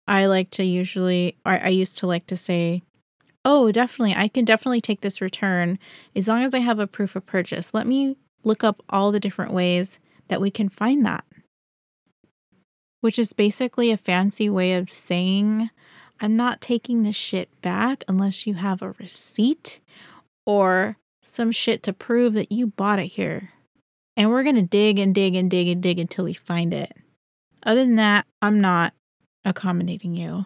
I 0.07 0.25
like 0.25 0.49
to 0.51 0.63
usually, 0.63 1.35
or 1.45 1.53
I 1.53 1.69
used 1.69 1.97
to 1.99 2.07
like 2.07 2.25
to 2.27 2.37
say, 2.37 2.83
Oh, 3.43 3.71
definitely. 3.71 4.13
I 4.15 4.27
can 4.27 4.45
definitely 4.45 4.81
take 4.81 5.01
this 5.01 5.21
return 5.21 5.79
as 6.15 6.27
long 6.27 6.43
as 6.43 6.53
I 6.53 6.59
have 6.59 6.79
a 6.79 6.87
proof 6.87 7.15
of 7.15 7.25
purchase. 7.25 7.73
Let 7.73 7.87
me 7.87 8.17
look 8.43 8.63
up 8.63 8.83
all 8.89 9.11
the 9.11 9.19
different 9.19 9.51
ways 9.51 9.99
that 10.27 10.41
we 10.41 10.51
can 10.51 10.69
find 10.69 11.05
that, 11.05 11.25
which 13.01 13.17
is 13.17 13.33
basically 13.33 13.91
a 13.91 13.97
fancy 13.97 14.49
way 14.49 14.73
of 14.73 14.91
saying 14.91 15.69
I'm 16.19 16.35
not 16.35 16.61
taking 16.61 17.01
this 17.01 17.15
shit 17.15 17.49
back 17.61 18.03
unless 18.07 18.45
you 18.45 18.53
have 18.55 18.81
a 18.81 18.91
receipt 18.91 19.81
or 20.45 20.97
some 21.23 21.51
shit 21.51 21.81
to 21.83 21.93
prove 21.93 22.33
that 22.33 22.51
you 22.51 22.67
bought 22.67 22.99
it 22.99 23.07
here. 23.07 23.49
And 24.17 24.29
we're 24.29 24.43
going 24.43 24.55
to 24.55 24.61
dig 24.61 24.99
and 24.99 25.15
dig 25.15 25.35
and 25.35 25.49
dig 25.49 25.67
and 25.67 25.81
dig 25.81 25.99
until 25.99 26.25
we 26.25 26.33
find 26.33 26.73
it. 26.73 26.91
Other 27.63 27.83
than 27.85 27.95
that, 27.95 28.25
I'm 28.41 28.59
not 28.59 28.93
accommodating 29.45 30.15
you. 30.15 30.45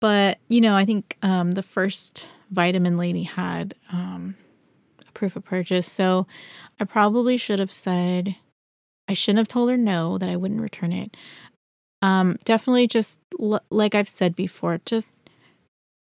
But, 0.00 0.38
you 0.48 0.60
know, 0.60 0.74
I 0.74 0.84
think 0.84 1.16
um, 1.22 1.52
the 1.52 1.62
first 1.62 2.28
vitamin 2.50 2.98
lady 2.98 3.22
had 3.22 3.74
um, 3.92 4.36
a 5.06 5.12
proof 5.12 5.36
of 5.36 5.44
purchase. 5.44 5.90
So 5.90 6.26
I 6.78 6.84
probably 6.84 7.36
should 7.36 7.58
have 7.58 7.72
said, 7.72 8.36
I 9.08 9.14
shouldn't 9.14 9.38
have 9.38 9.48
told 9.48 9.70
her 9.70 9.76
no, 9.76 10.18
that 10.18 10.28
I 10.28 10.36
wouldn't 10.36 10.60
return 10.60 10.92
it. 10.92 11.16
Um, 12.02 12.36
definitely 12.44 12.86
just 12.86 13.20
l- 13.40 13.64
like 13.70 13.94
I've 13.94 14.08
said 14.08 14.36
before, 14.36 14.80
just 14.84 15.12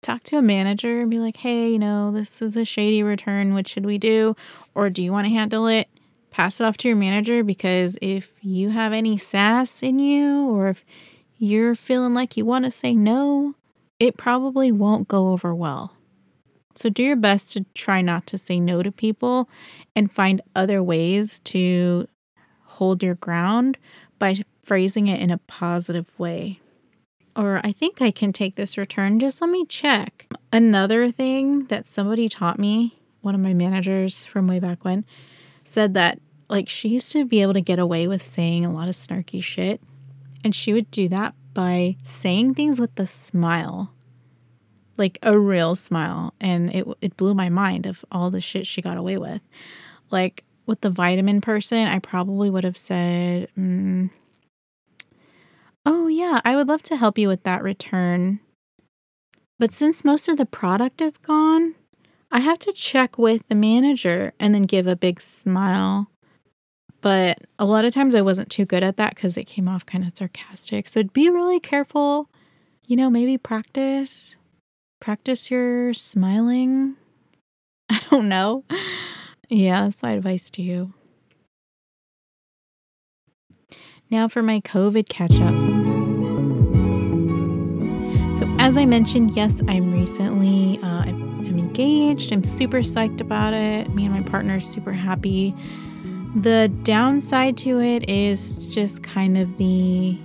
talk 0.06 0.22
to 0.22 0.36
a 0.36 0.42
manager 0.42 1.00
and 1.00 1.10
be 1.10 1.18
like, 1.18 1.38
hey, 1.38 1.70
you 1.70 1.78
know, 1.78 2.12
this 2.12 2.40
is 2.40 2.56
a 2.56 2.64
shady 2.64 3.02
return. 3.02 3.54
What 3.54 3.66
should 3.66 3.84
we 3.84 3.98
do? 3.98 4.36
Or 4.74 4.88
do 4.88 5.02
you 5.02 5.10
want 5.10 5.26
to 5.26 5.32
handle 5.32 5.66
it? 5.66 5.88
Pass 6.30 6.60
it 6.60 6.64
off 6.64 6.76
to 6.78 6.88
your 6.88 6.96
manager 6.96 7.42
because 7.42 7.98
if 8.00 8.34
you 8.40 8.70
have 8.70 8.92
any 8.92 9.18
sass 9.18 9.82
in 9.82 9.98
you 9.98 10.48
or 10.50 10.68
if 10.68 10.84
you're 11.38 11.74
feeling 11.74 12.14
like 12.14 12.36
you 12.36 12.44
want 12.44 12.64
to 12.66 12.70
say 12.70 12.94
no, 12.94 13.54
it 13.98 14.16
probably 14.16 14.70
won't 14.70 15.08
go 15.08 15.28
over 15.28 15.54
well. 15.54 15.94
So 16.74 16.88
do 16.88 17.02
your 17.02 17.16
best 17.16 17.52
to 17.52 17.64
try 17.74 18.02
not 18.02 18.26
to 18.28 18.38
say 18.38 18.60
no 18.60 18.82
to 18.82 18.92
people 18.92 19.48
and 19.96 20.12
find 20.12 20.42
other 20.54 20.82
ways 20.82 21.40
to 21.44 22.06
hold 22.64 23.02
your 23.02 23.14
ground 23.14 23.78
by 24.18 24.36
phrasing 24.62 25.08
it 25.08 25.20
in 25.20 25.30
a 25.30 25.38
positive 25.38 26.18
way. 26.18 26.60
Or 27.36 27.60
I 27.62 27.72
think 27.72 28.00
I 28.00 28.10
can 28.10 28.32
take 28.32 28.56
this 28.56 28.78
return. 28.78 29.20
Just 29.20 29.40
let 29.40 29.50
me 29.50 29.66
check. 29.66 30.26
Another 30.52 31.10
thing 31.10 31.66
that 31.66 31.86
somebody 31.86 32.28
taught 32.28 32.58
me, 32.58 32.98
one 33.20 33.34
of 33.34 33.40
my 33.40 33.52
managers 33.52 34.24
from 34.24 34.48
way 34.48 34.58
back 34.58 34.84
when, 34.84 35.04
said 35.62 35.92
that 35.94 36.18
like 36.48 36.68
she 36.68 36.88
used 36.88 37.12
to 37.12 37.24
be 37.24 37.42
able 37.42 37.52
to 37.52 37.60
get 37.60 37.78
away 37.78 38.08
with 38.08 38.22
saying 38.22 38.64
a 38.64 38.72
lot 38.72 38.88
of 38.88 38.94
snarky 38.94 39.42
shit. 39.42 39.80
And 40.42 40.54
she 40.54 40.72
would 40.72 40.90
do 40.90 41.08
that 41.08 41.34
by 41.52 41.96
saying 42.04 42.54
things 42.54 42.78
with 42.78 42.98
a 42.98 43.06
smile, 43.06 43.92
like 44.96 45.18
a 45.22 45.38
real 45.38 45.74
smile. 45.74 46.34
And 46.40 46.74
it, 46.74 46.86
it 47.00 47.16
blew 47.16 47.34
my 47.34 47.48
mind 47.48 47.84
of 47.84 48.04
all 48.10 48.30
the 48.30 48.40
shit 48.40 48.66
she 48.66 48.80
got 48.80 48.96
away 48.96 49.18
with. 49.18 49.42
Like 50.10 50.44
with 50.66 50.80
the 50.80 50.90
vitamin 50.90 51.40
person, 51.40 51.86
I 51.86 51.98
probably 51.98 52.48
would 52.48 52.64
have 52.64 52.78
said, 52.78 53.48
mm, 53.58 54.10
Oh, 55.88 56.08
yeah, 56.08 56.40
I 56.44 56.56
would 56.56 56.66
love 56.66 56.82
to 56.84 56.96
help 56.96 57.16
you 57.16 57.28
with 57.28 57.44
that 57.44 57.62
return. 57.62 58.40
But 59.56 59.72
since 59.72 60.04
most 60.04 60.28
of 60.28 60.36
the 60.36 60.44
product 60.44 61.00
is 61.00 61.16
gone, 61.16 61.76
I 62.32 62.40
have 62.40 62.58
to 62.60 62.72
check 62.72 63.16
with 63.16 63.46
the 63.46 63.54
manager 63.54 64.32
and 64.40 64.52
then 64.52 64.64
give 64.64 64.88
a 64.88 64.96
big 64.96 65.20
smile. 65.20 66.10
But 67.00 67.38
a 67.56 67.64
lot 67.64 67.84
of 67.84 67.94
times 67.94 68.16
I 68.16 68.20
wasn't 68.20 68.50
too 68.50 68.64
good 68.64 68.82
at 68.82 68.96
that 68.96 69.14
because 69.14 69.36
it 69.36 69.44
came 69.44 69.68
off 69.68 69.86
kind 69.86 70.04
of 70.04 70.12
sarcastic. 70.18 70.88
So 70.88 71.04
be 71.04 71.30
really 71.30 71.60
careful. 71.60 72.28
You 72.86 72.96
know, 72.96 73.08
maybe 73.08 73.38
practice. 73.38 74.36
Practice 75.00 75.52
your 75.52 75.94
smiling. 75.94 76.96
I 77.88 78.00
don't 78.10 78.28
know. 78.28 78.64
Yeah, 79.48 79.84
that's 79.84 80.02
my 80.02 80.12
advice 80.12 80.50
to 80.50 80.62
you. 80.62 80.94
Now 84.10 84.28
for 84.28 84.42
my 84.42 84.60
COVID 84.60 85.08
catch 85.08 85.40
up. 85.40 85.54
So, 88.38 88.46
as 88.58 88.78
I 88.78 88.84
mentioned, 88.84 89.34
yes, 89.34 89.60
I'm 89.66 89.92
recently 89.92 90.78
uh, 90.82 91.02
I'm 91.04 91.58
engaged. 91.58 92.32
I'm 92.32 92.44
super 92.44 92.78
psyched 92.78 93.20
about 93.20 93.52
it. 93.52 93.88
Me 93.94 94.04
and 94.06 94.14
my 94.14 94.22
partner 94.22 94.56
are 94.56 94.60
super 94.60 94.92
happy. 94.92 95.54
The 96.36 96.70
downside 96.82 97.56
to 97.58 97.80
it 97.80 98.08
is 98.08 98.74
just 98.74 99.02
kind 99.02 99.38
of 99.38 99.56
the 99.56 100.18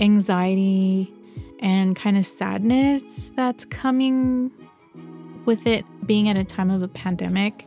anxiety 0.00 1.12
and 1.60 1.94
kind 1.94 2.18
of 2.18 2.26
sadness 2.26 3.30
that's 3.36 3.64
coming 3.66 4.50
with 5.44 5.66
it 5.66 5.84
being 6.04 6.28
at 6.28 6.36
a 6.36 6.44
time 6.44 6.70
of 6.70 6.82
a 6.82 6.88
pandemic. 6.88 7.66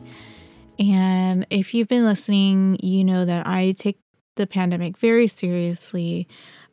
And 0.78 1.46
if 1.50 1.74
you've 1.74 1.88
been 1.88 2.04
listening, 2.04 2.78
you 2.82 3.04
know 3.04 3.24
that 3.24 3.46
I 3.46 3.72
take 3.78 3.98
the 4.36 4.46
pandemic 4.46 4.96
very 4.96 5.26
seriously. 5.26 6.26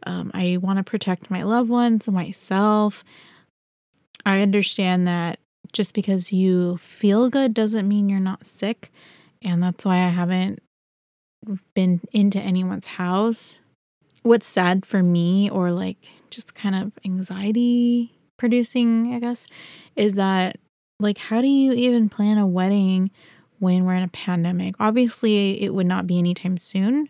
Um, 0.03 0.31
I 0.33 0.57
want 0.57 0.77
to 0.77 0.83
protect 0.83 1.29
my 1.29 1.43
loved 1.43 1.69
ones, 1.69 2.07
myself. 2.09 3.03
I 4.25 4.41
understand 4.41 5.07
that 5.07 5.39
just 5.73 5.93
because 5.93 6.33
you 6.33 6.77
feel 6.77 7.29
good 7.29 7.53
doesn't 7.53 7.87
mean 7.87 8.09
you're 8.09 8.19
not 8.19 8.45
sick. 8.45 8.91
And 9.41 9.63
that's 9.63 9.85
why 9.85 9.97
I 9.97 10.09
haven't 10.09 10.61
been 11.73 12.01
into 12.11 12.39
anyone's 12.39 12.87
house. 12.87 13.59
What's 14.23 14.47
sad 14.47 14.85
for 14.85 15.01
me, 15.01 15.49
or 15.49 15.71
like 15.71 15.97
just 16.29 16.53
kind 16.53 16.75
of 16.75 16.91
anxiety 17.03 18.13
producing, 18.37 19.13
I 19.13 19.19
guess, 19.19 19.47
is 19.95 20.13
that 20.15 20.57
like, 20.99 21.17
how 21.17 21.41
do 21.41 21.47
you 21.47 21.73
even 21.73 22.09
plan 22.09 22.37
a 22.37 22.45
wedding 22.45 23.09
when 23.57 23.85
we're 23.85 23.95
in 23.95 24.03
a 24.03 24.07
pandemic? 24.07 24.75
Obviously, 24.79 25.61
it 25.61 25.73
would 25.73 25.87
not 25.87 26.05
be 26.05 26.19
anytime 26.19 26.57
soon. 26.57 27.09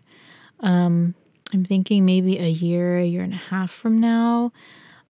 Um, 0.62 1.14
I'm 1.52 1.64
thinking 1.64 2.04
maybe 2.04 2.38
a 2.38 2.48
year, 2.48 2.98
a 2.98 3.04
year 3.04 3.22
and 3.22 3.34
a 3.34 3.36
half 3.36 3.70
from 3.70 4.00
now. 4.00 4.52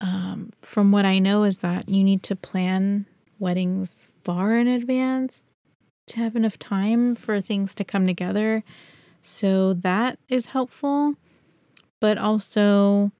Um, 0.00 0.50
from 0.62 0.92
what 0.92 1.04
I 1.04 1.18
know, 1.18 1.42
is 1.42 1.58
that 1.58 1.88
you 1.88 2.04
need 2.04 2.22
to 2.24 2.36
plan 2.36 3.06
weddings 3.38 4.06
far 4.22 4.56
in 4.56 4.68
advance 4.68 5.46
to 6.06 6.20
have 6.20 6.36
enough 6.36 6.58
time 6.58 7.14
for 7.14 7.40
things 7.40 7.74
to 7.74 7.84
come 7.84 8.06
together. 8.06 8.62
So 9.20 9.74
that 9.74 10.18
is 10.28 10.46
helpful. 10.46 11.14
But 12.00 12.18
also, 12.18 13.10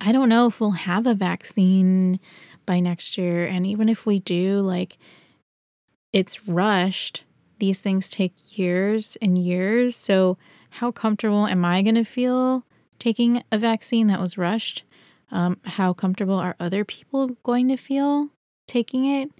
I 0.00 0.10
don't 0.10 0.28
know 0.28 0.46
if 0.46 0.60
we'll 0.60 0.72
have 0.72 1.06
a 1.06 1.14
vaccine 1.14 2.18
by 2.66 2.80
next 2.80 3.16
year. 3.16 3.46
And 3.46 3.64
even 3.66 3.88
if 3.88 4.04
we 4.04 4.18
do, 4.18 4.60
like, 4.60 4.98
it's 6.12 6.48
rushed. 6.48 7.24
These 7.58 7.78
things 7.78 8.08
take 8.08 8.58
years 8.58 9.16
and 9.22 9.38
years. 9.38 9.94
So, 9.94 10.36
how 10.70 10.90
comfortable 10.90 11.46
am 11.46 11.64
I 11.64 11.82
going 11.82 11.94
to 11.94 12.04
feel 12.04 12.64
taking 12.98 13.42
a 13.50 13.58
vaccine 13.58 14.06
that 14.08 14.20
was 14.20 14.38
rushed? 14.38 14.84
Um, 15.30 15.58
how 15.64 15.92
comfortable 15.92 16.36
are 16.36 16.56
other 16.60 16.84
people 16.84 17.28
going 17.42 17.68
to 17.68 17.76
feel 17.76 18.28
taking 18.68 19.04
it? 19.04 19.30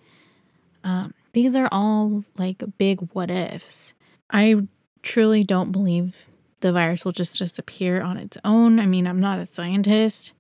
Um, 0.83 1.15
these 1.33 1.57
are 1.57 1.69
all 1.71 2.25
like 2.39 2.63
big 2.79 3.01
what 3.13 3.31
ifs. 3.31 3.95
I 4.31 4.67
truly 5.03 5.45
don't 5.45 5.73
believe 5.73 6.27
the 6.61 6.73
virus 6.73 7.05
will 7.05 7.13
just 7.13 7.39
disappear 7.39 8.03
on 8.03 8.17
its 8.17 8.39
own. 8.45 8.81
I 8.81 8.87
mean, 8.87 9.07
I'm 9.07 9.21
not 9.21 9.39
a 9.39 9.47
scientist, 9.47 10.33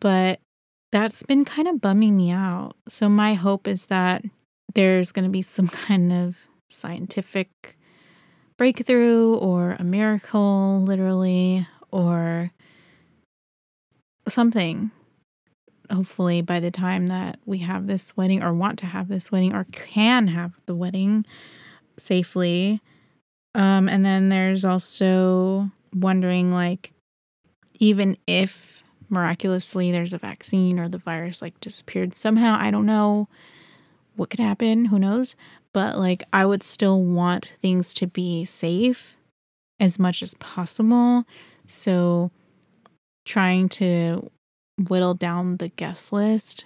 but 0.00 0.40
that's 0.92 1.22
been 1.22 1.44
kind 1.44 1.68
of 1.68 1.80
bumming 1.80 2.16
me 2.16 2.30
out. 2.30 2.76
So, 2.88 3.08
my 3.08 3.34
hope 3.34 3.66
is 3.66 3.86
that 3.86 4.24
there's 4.74 5.12
going 5.12 5.24
to 5.24 5.30
be 5.30 5.42
some 5.42 5.68
kind 5.86 6.12
of 6.12 6.36
scientific 6.68 7.75
breakthrough 8.56 9.34
or 9.34 9.76
a 9.78 9.84
miracle, 9.84 10.82
literally, 10.82 11.66
or 11.90 12.50
something. 14.28 14.90
Hopefully, 15.92 16.42
by 16.42 16.58
the 16.58 16.70
time 16.70 17.06
that 17.06 17.38
we 17.44 17.58
have 17.58 17.86
this 17.86 18.16
wedding, 18.16 18.42
or 18.42 18.52
want 18.52 18.78
to 18.80 18.86
have 18.86 19.08
this 19.08 19.30
wedding, 19.30 19.54
or 19.54 19.66
can 19.70 20.28
have 20.28 20.58
the 20.66 20.74
wedding 20.74 21.24
safely. 21.98 22.80
Um, 23.54 23.88
and 23.88 24.04
then 24.04 24.28
there's 24.28 24.64
also 24.64 25.70
wondering, 25.94 26.52
like, 26.52 26.92
even 27.78 28.16
if 28.26 28.82
miraculously 29.08 29.92
there's 29.92 30.12
a 30.12 30.18
vaccine 30.18 30.80
or 30.80 30.88
the 30.88 30.98
virus 30.98 31.40
like 31.40 31.60
disappeared 31.60 32.14
somehow, 32.16 32.56
I 32.58 32.70
don't 32.70 32.86
know 32.86 33.28
what 34.16 34.30
could 34.30 34.40
happen. 34.40 34.86
Who 34.86 34.98
knows? 34.98 35.36
But 35.76 35.98
like 35.98 36.24
I 36.32 36.46
would 36.46 36.62
still 36.62 37.02
want 37.02 37.52
things 37.60 37.92
to 37.92 38.06
be 38.06 38.46
safe 38.46 39.14
as 39.78 39.98
much 39.98 40.22
as 40.22 40.32
possible. 40.32 41.24
So 41.66 42.30
trying 43.26 43.68
to 43.80 44.30
whittle 44.88 45.12
down 45.12 45.58
the 45.58 45.68
guest 45.68 46.14
list 46.14 46.64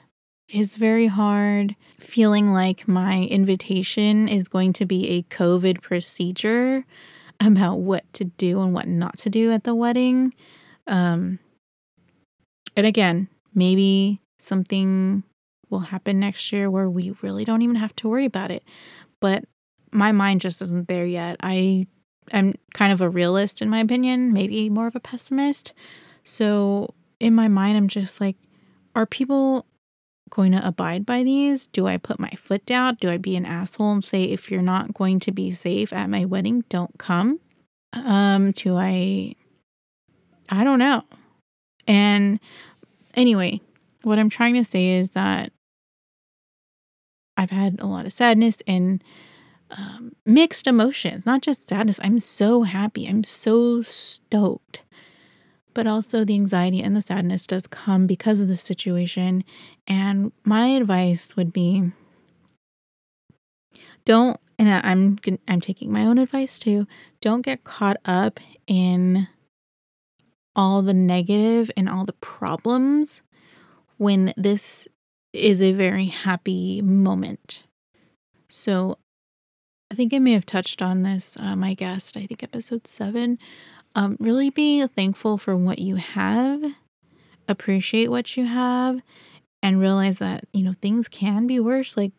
is 0.48 0.76
very 0.76 1.08
hard. 1.08 1.74
Feeling 1.98 2.52
like 2.52 2.86
my 2.86 3.22
invitation 3.22 4.28
is 4.28 4.46
going 4.46 4.72
to 4.74 4.86
be 4.86 5.08
a 5.08 5.22
COVID 5.24 5.82
procedure 5.82 6.84
about 7.40 7.80
what 7.80 8.04
to 8.12 8.26
do 8.26 8.62
and 8.62 8.72
what 8.72 8.86
not 8.86 9.18
to 9.18 9.28
do 9.28 9.50
at 9.50 9.64
the 9.64 9.74
wedding. 9.74 10.34
Um, 10.86 11.40
and 12.76 12.86
again, 12.86 13.26
maybe 13.52 14.20
something 14.38 15.24
will 15.70 15.80
happen 15.80 16.20
next 16.20 16.52
year 16.52 16.70
where 16.70 16.90
we 16.90 17.14
really 17.22 17.44
don't 17.44 17.62
even 17.62 17.76
have 17.76 17.94
to 17.96 18.08
worry 18.08 18.24
about 18.24 18.50
it 18.50 18.62
but 19.20 19.44
my 19.92 20.12
mind 20.12 20.40
just 20.40 20.62
isn't 20.62 20.88
there 20.88 21.06
yet. 21.06 21.36
I 21.40 21.86
am 22.32 22.54
kind 22.74 22.92
of 22.92 23.00
a 23.00 23.08
realist 23.08 23.60
in 23.60 23.68
my 23.68 23.80
opinion, 23.80 24.32
maybe 24.32 24.70
more 24.70 24.86
of 24.86 24.96
a 24.96 25.00
pessimist. 25.00 25.72
So 26.22 26.94
in 27.18 27.34
my 27.34 27.48
mind, 27.48 27.76
I'm 27.76 27.88
just 27.88 28.20
like, 28.20 28.36
are 28.94 29.06
people 29.06 29.66
going 30.30 30.52
to 30.52 30.66
abide 30.66 31.04
by 31.04 31.22
these? 31.22 31.66
Do 31.66 31.86
I 31.86 31.96
put 31.96 32.20
my 32.20 32.30
foot 32.30 32.64
down? 32.64 32.96
Do 33.00 33.10
I 33.10 33.16
be 33.16 33.36
an 33.36 33.46
asshole 33.46 33.92
and 33.92 34.04
say, 34.04 34.24
if 34.24 34.50
you're 34.50 34.62
not 34.62 34.94
going 34.94 35.20
to 35.20 35.32
be 35.32 35.50
safe 35.50 35.92
at 35.92 36.08
my 36.08 36.24
wedding, 36.24 36.64
don't 36.68 36.98
come? 36.98 37.40
Um, 37.92 38.52
do 38.52 38.76
I, 38.76 39.34
I 40.48 40.64
don't 40.64 40.78
know. 40.78 41.02
And 41.86 42.38
anyway, 43.14 43.60
what 44.02 44.18
I'm 44.18 44.30
trying 44.30 44.54
to 44.54 44.64
say 44.64 44.90
is 44.90 45.10
that 45.10 45.52
I've 47.40 47.50
had 47.50 47.80
a 47.80 47.86
lot 47.86 48.04
of 48.04 48.12
sadness 48.12 48.58
and 48.66 49.02
um, 49.70 50.12
mixed 50.26 50.66
emotions, 50.66 51.24
not 51.24 51.40
just 51.40 51.66
sadness. 51.66 51.98
I'm 52.02 52.18
so 52.18 52.64
happy. 52.64 53.06
I'm 53.06 53.24
so 53.24 53.80
stoked. 53.80 54.82
But 55.72 55.86
also, 55.86 56.22
the 56.22 56.34
anxiety 56.34 56.82
and 56.82 56.94
the 56.94 57.00
sadness 57.00 57.46
does 57.46 57.66
come 57.66 58.06
because 58.06 58.40
of 58.40 58.48
the 58.48 58.58
situation. 58.58 59.42
And 59.86 60.32
my 60.44 60.66
advice 60.66 61.34
would 61.34 61.50
be 61.50 61.92
don't, 64.04 64.38
and 64.58 64.68
I'm, 64.68 65.18
I'm 65.48 65.60
taking 65.60 65.90
my 65.90 66.04
own 66.04 66.18
advice 66.18 66.58
too, 66.58 66.86
don't 67.22 67.42
get 67.42 67.64
caught 67.64 67.96
up 68.04 68.38
in 68.66 69.28
all 70.54 70.82
the 70.82 70.92
negative 70.92 71.70
and 71.74 71.88
all 71.88 72.04
the 72.04 72.12
problems 72.14 73.22
when 73.96 74.34
this 74.36 74.88
is 75.32 75.62
a 75.62 75.72
very 75.72 76.06
happy 76.06 76.82
moment. 76.82 77.62
So 78.48 78.98
I 79.90 79.94
think 79.94 80.14
I 80.14 80.18
may 80.18 80.32
have 80.32 80.46
touched 80.46 80.82
on 80.82 81.02
this, 81.02 81.36
uh, 81.40 81.56
my 81.56 81.74
guest, 81.74 82.16
I 82.16 82.26
think 82.26 82.42
episode 82.42 82.86
seven. 82.86 83.38
Um, 83.94 84.16
really 84.20 84.50
be 84.50 84.86
thankful 84.86 85.36
for 85.36 85.56
what 85.56 85.80
you 85.80 85.96
have, 85.96 86.62
appreciate 87.48 88.08
what 88.08 88.36
you 88.36 88.44
have, 88.44 89.00
and 89.62 89.80
realize 89.80 90.18
that, 90.18 90.44
you 90.52 90.62
know, 90.62 90.74
things 90.80 91.08
can 91.08 91.46
be 91.46 91.58
worse. 91.58 91.96
Like, 91.96 92.12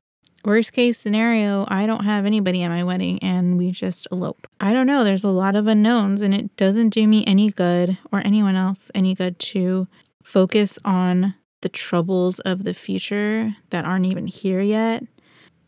worst 0.44 0.74
case 0.74 1.00
scenario, 1.00 1.66
I 1.70 1.86
don't 1.86 2.04
have 2.04 2.26
anybody 2.26 2.64
at 2.64 2.70
my 2.70 2.84
wedding 2.84 3.20
and 3.20 3.58
we 3.58 3.72
just 3.72 4.08
elope. 4.12 4.48
I 4.60 4.74
don't 4.74 4.88
know. 4.88 5.04
There's 5.04 5.24
a 5.24 5.30
lot 5.30 5.56
of 5.56 5.68
unknowns, 5.68 6.22
and 6.22 6.34
it 6.34 6.56
doesn't 6.58 6.90
do 6.90 7.08
me 7.08 7.26
any 7.26 7.52
good 7.52 7.98
or 8.12 8.20
anyone 8.20 8.56
else 8.56 8.92
any 8.94 9.14
good 9.14 9.40
to 9.40 9.88
focus 10.24 10.78
on 10.84 11.36
the 11.62 11.70
troubles 11.70 12.40
of 12.40 12.64
the 12.64 12.74
future 12.74 13.56
that 13.70 13.86
aren't 13.86 14.06
even 14.06 14.28
here 14.28 14.62
yet. 14.62 15.04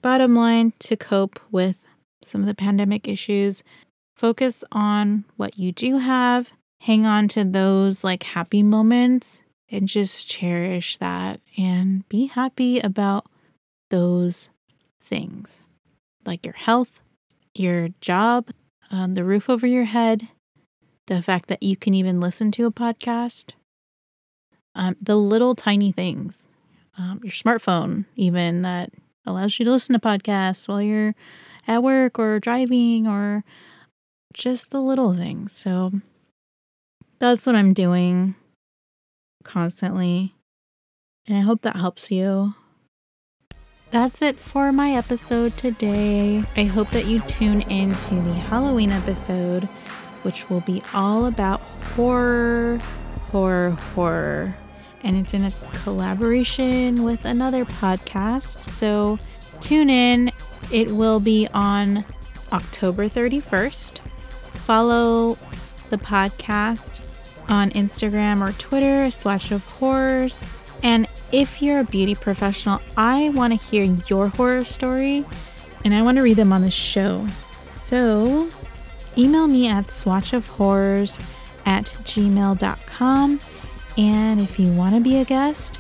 Bottom 0.01 0.36
line 0.36 0.73
to 0.79 0.97
cope 0.97 1.39
with 1.51 1.77
some 2.25 2.41
of 2.41 2.47
the 2.47 2.56
pandemic 2.56 3.08
issues, 3.08 3.63
focus 4.15 4.63
on 4.71 5.25
what 5.38 5.58
you 5.58 5.71
do 5.71 5.97
have, 5.97 6.51
hang 6.82 7.06
on 7.06 7.27
to 7.29 7.43
those 7.43 8.03
like 8.03 8.23
happy 8.23 8.63
moments, 8.63 9.43
and 9.69 9.88
just 9.88 10.29
cherish 10.29 10.97
that 10.97 11.39
and 11.58 12.08
be 12.10 12.27
happy 12.27 12.79
about 12.79 13.25
those 13.89 14.49
things 15.01 15.63
like 16.25 16.45
your 16.45 16.56
health, 16.56 17.01
your 17.53 17.89
job, 18.01 18.49
um, 18.91 19.15
the 19.15 19.23
roof 19.23 19.49
over 19.49 19.67
your 19.67 19.86
head, 19.86 20.27
the 21.08 21.21
fact 21.21 21.47
that 21.47 21.63
you 21.63 21.75
can 21.75 21.93
even 21.93 22.19
listen 22.19 22.51
to 22.51 22.65
a 22.65 22.71
podcast, 22.71 23.51
um, 24.75 24.95
the 25.01 25.15
little 25.15 25.55
tiny 25.55 25.91
things, 25.91 26.47
um, 26.97 27.19
your 27.23 27.31
smartphone, 27.31 28.05
even 28.15 28.62
that 28.63 28.91
allows 29.25 29.57
you 29.59 29.65
to 29.65 29.71
listen 29.71 29.93
to 29.93 29.99
podcasts 29.99 30.67
while 30.67 30.81
you're 30.81 31.15
at 31.67 31.83
work 31.83 32.19
or 32.19 32.39
driving 32.39 33.07
or 33.07 33.43
just 34.33 34.71
the 34.71 34.81
little 34.81 35.15
things. 35.15 35.53
So 35.53 35.91
that's 37.19 37.45
what 37.45 37.55
I'm 37.55 37.73
doing 37.73 38.36
constantly. 39.43 40.36
And 41.27 41.38
I 41.38 41.41
hope 41.41 41.62
that 41.62 41.77
helps 41.77 42.12
you. 42.12 42.55
That's 43.91 44.21
it 44.23 44.39
for 44.39 44.71
my 44.71 44.93
episode 44.93 45.55
today. 45.55 46.43
I 46.57 46.63
hope 46.63 46.89
that 46.91 47.05
you 47.05 47.19
tune 47.19 47.62
into 47.69 48.15
the 48.15 48.33
Halloween 48.33 48.91
episode, 48.91 49.65
which 50.23 50.49
will 50.49 50.62
be 50.62 50.81
all 50.93 51.27
about 51.27 51.62
horror, 51.95 52.79
horror, 53.31 53.69
horror. 53.93 54.55
And 55.04 55.18
it's 55.18 55.34
in 55.34 55.44
a 55.44 55.52
collaboration 55.74 57.04
with 57.04 57.26
another 57.26 57.66
podcast. 57.66 58.62
So 58.62 59.20
tune 59.60 59.89
in. 59.89 60.32
It 60.72 60.92
will 60.92 61.20
be 61.20 61.48
on 61.54 62.06
October 62.52 63.10
31st. 63.10 64.00
Follow 64.54 65.38
the 65.89 65.98
podcast 65.98 67.02
on 67.50 67.70
Instagram 67.72 68.48
or 68.48 68.54
Twitter, 68.54 69.12
Swatch 69.12 69.52
of 69.52 69.66
Horrors. 69.66 70.46
And 70.82 71.08
if 71.32 71.62
you're 71.62 71.80
a 71.80 71.84
beauty 71.84 72.16
professional, 72.16 72.82
I 72.96 73.30
want 73.30 73.60
to 73.60 73.68
hear 73.68 73.84
your 74.08 74.30
horror 74.30 74.63
story 74.63 75.26
and 75.84 75.94
I 75.94 76.02
want 76.02 76.18
to 76.18 76.22
read 76.22 76.38
them 76.38 76.54
on 76.54 76.62
the 76.62 76.72
show. 76.72 77.28
So 77.70 78.50
email 79.18 79.48
me 79.48 79.68
at 79.68 79.88
swatchofhorrors 79.88 81.22
at 81.66 81.86
gmail.com. 81.86 83.39
And 83.97 84.39
if 84.39 84.60
you 84.60 84.71
want 84.71 84.95
to 84.95 85.01
be 85.01 85.17
a 85.17 85.25
guest, 85.25 85.79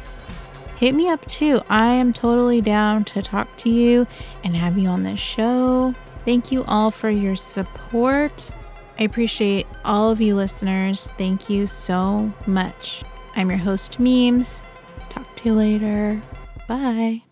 hit 0.77 0.93
me 0.93 1.09
up 1.09 1.25
too. 1.25 1.61
I 1.69 1.93
am 1.93 2.13
totally 2.13 2.61
down 2.61 3.03
to 3.05 3.21
talk 3.21 3.55
to 3.57 3.69
you 3.69 4.07
and 4.43 4.55
have 4.55 4.77
you 4.77 4.89
on 4.89 5.03
the 5.03 5.15
show. 5.15 5.95
Thank 6.25 6.51
you 6.51 6.63
all 6.65 6.91
for 6.91 7.09
your 7.09 7.35
support. 7.35 8.51
I 8.99 9.03
appreciate 9.03 9.65
all 9.83 10.11
of 10.11 10.21
you 10.21 10.35
listeners. 10.35 11.07
Thank 11.17 11.49
you 11.49 11.67
so 11.67 12.31
much. 12.45 13.03
I'm 13.35 13.49
your 13.49 13.59
host, 13.59 13.99
Memes. 13.99 14.61
Talk 15.09 15.35
to 15.37 15.49
you 15.49 15.55
later. 15.55 16.21
Bye. 16.67 17.23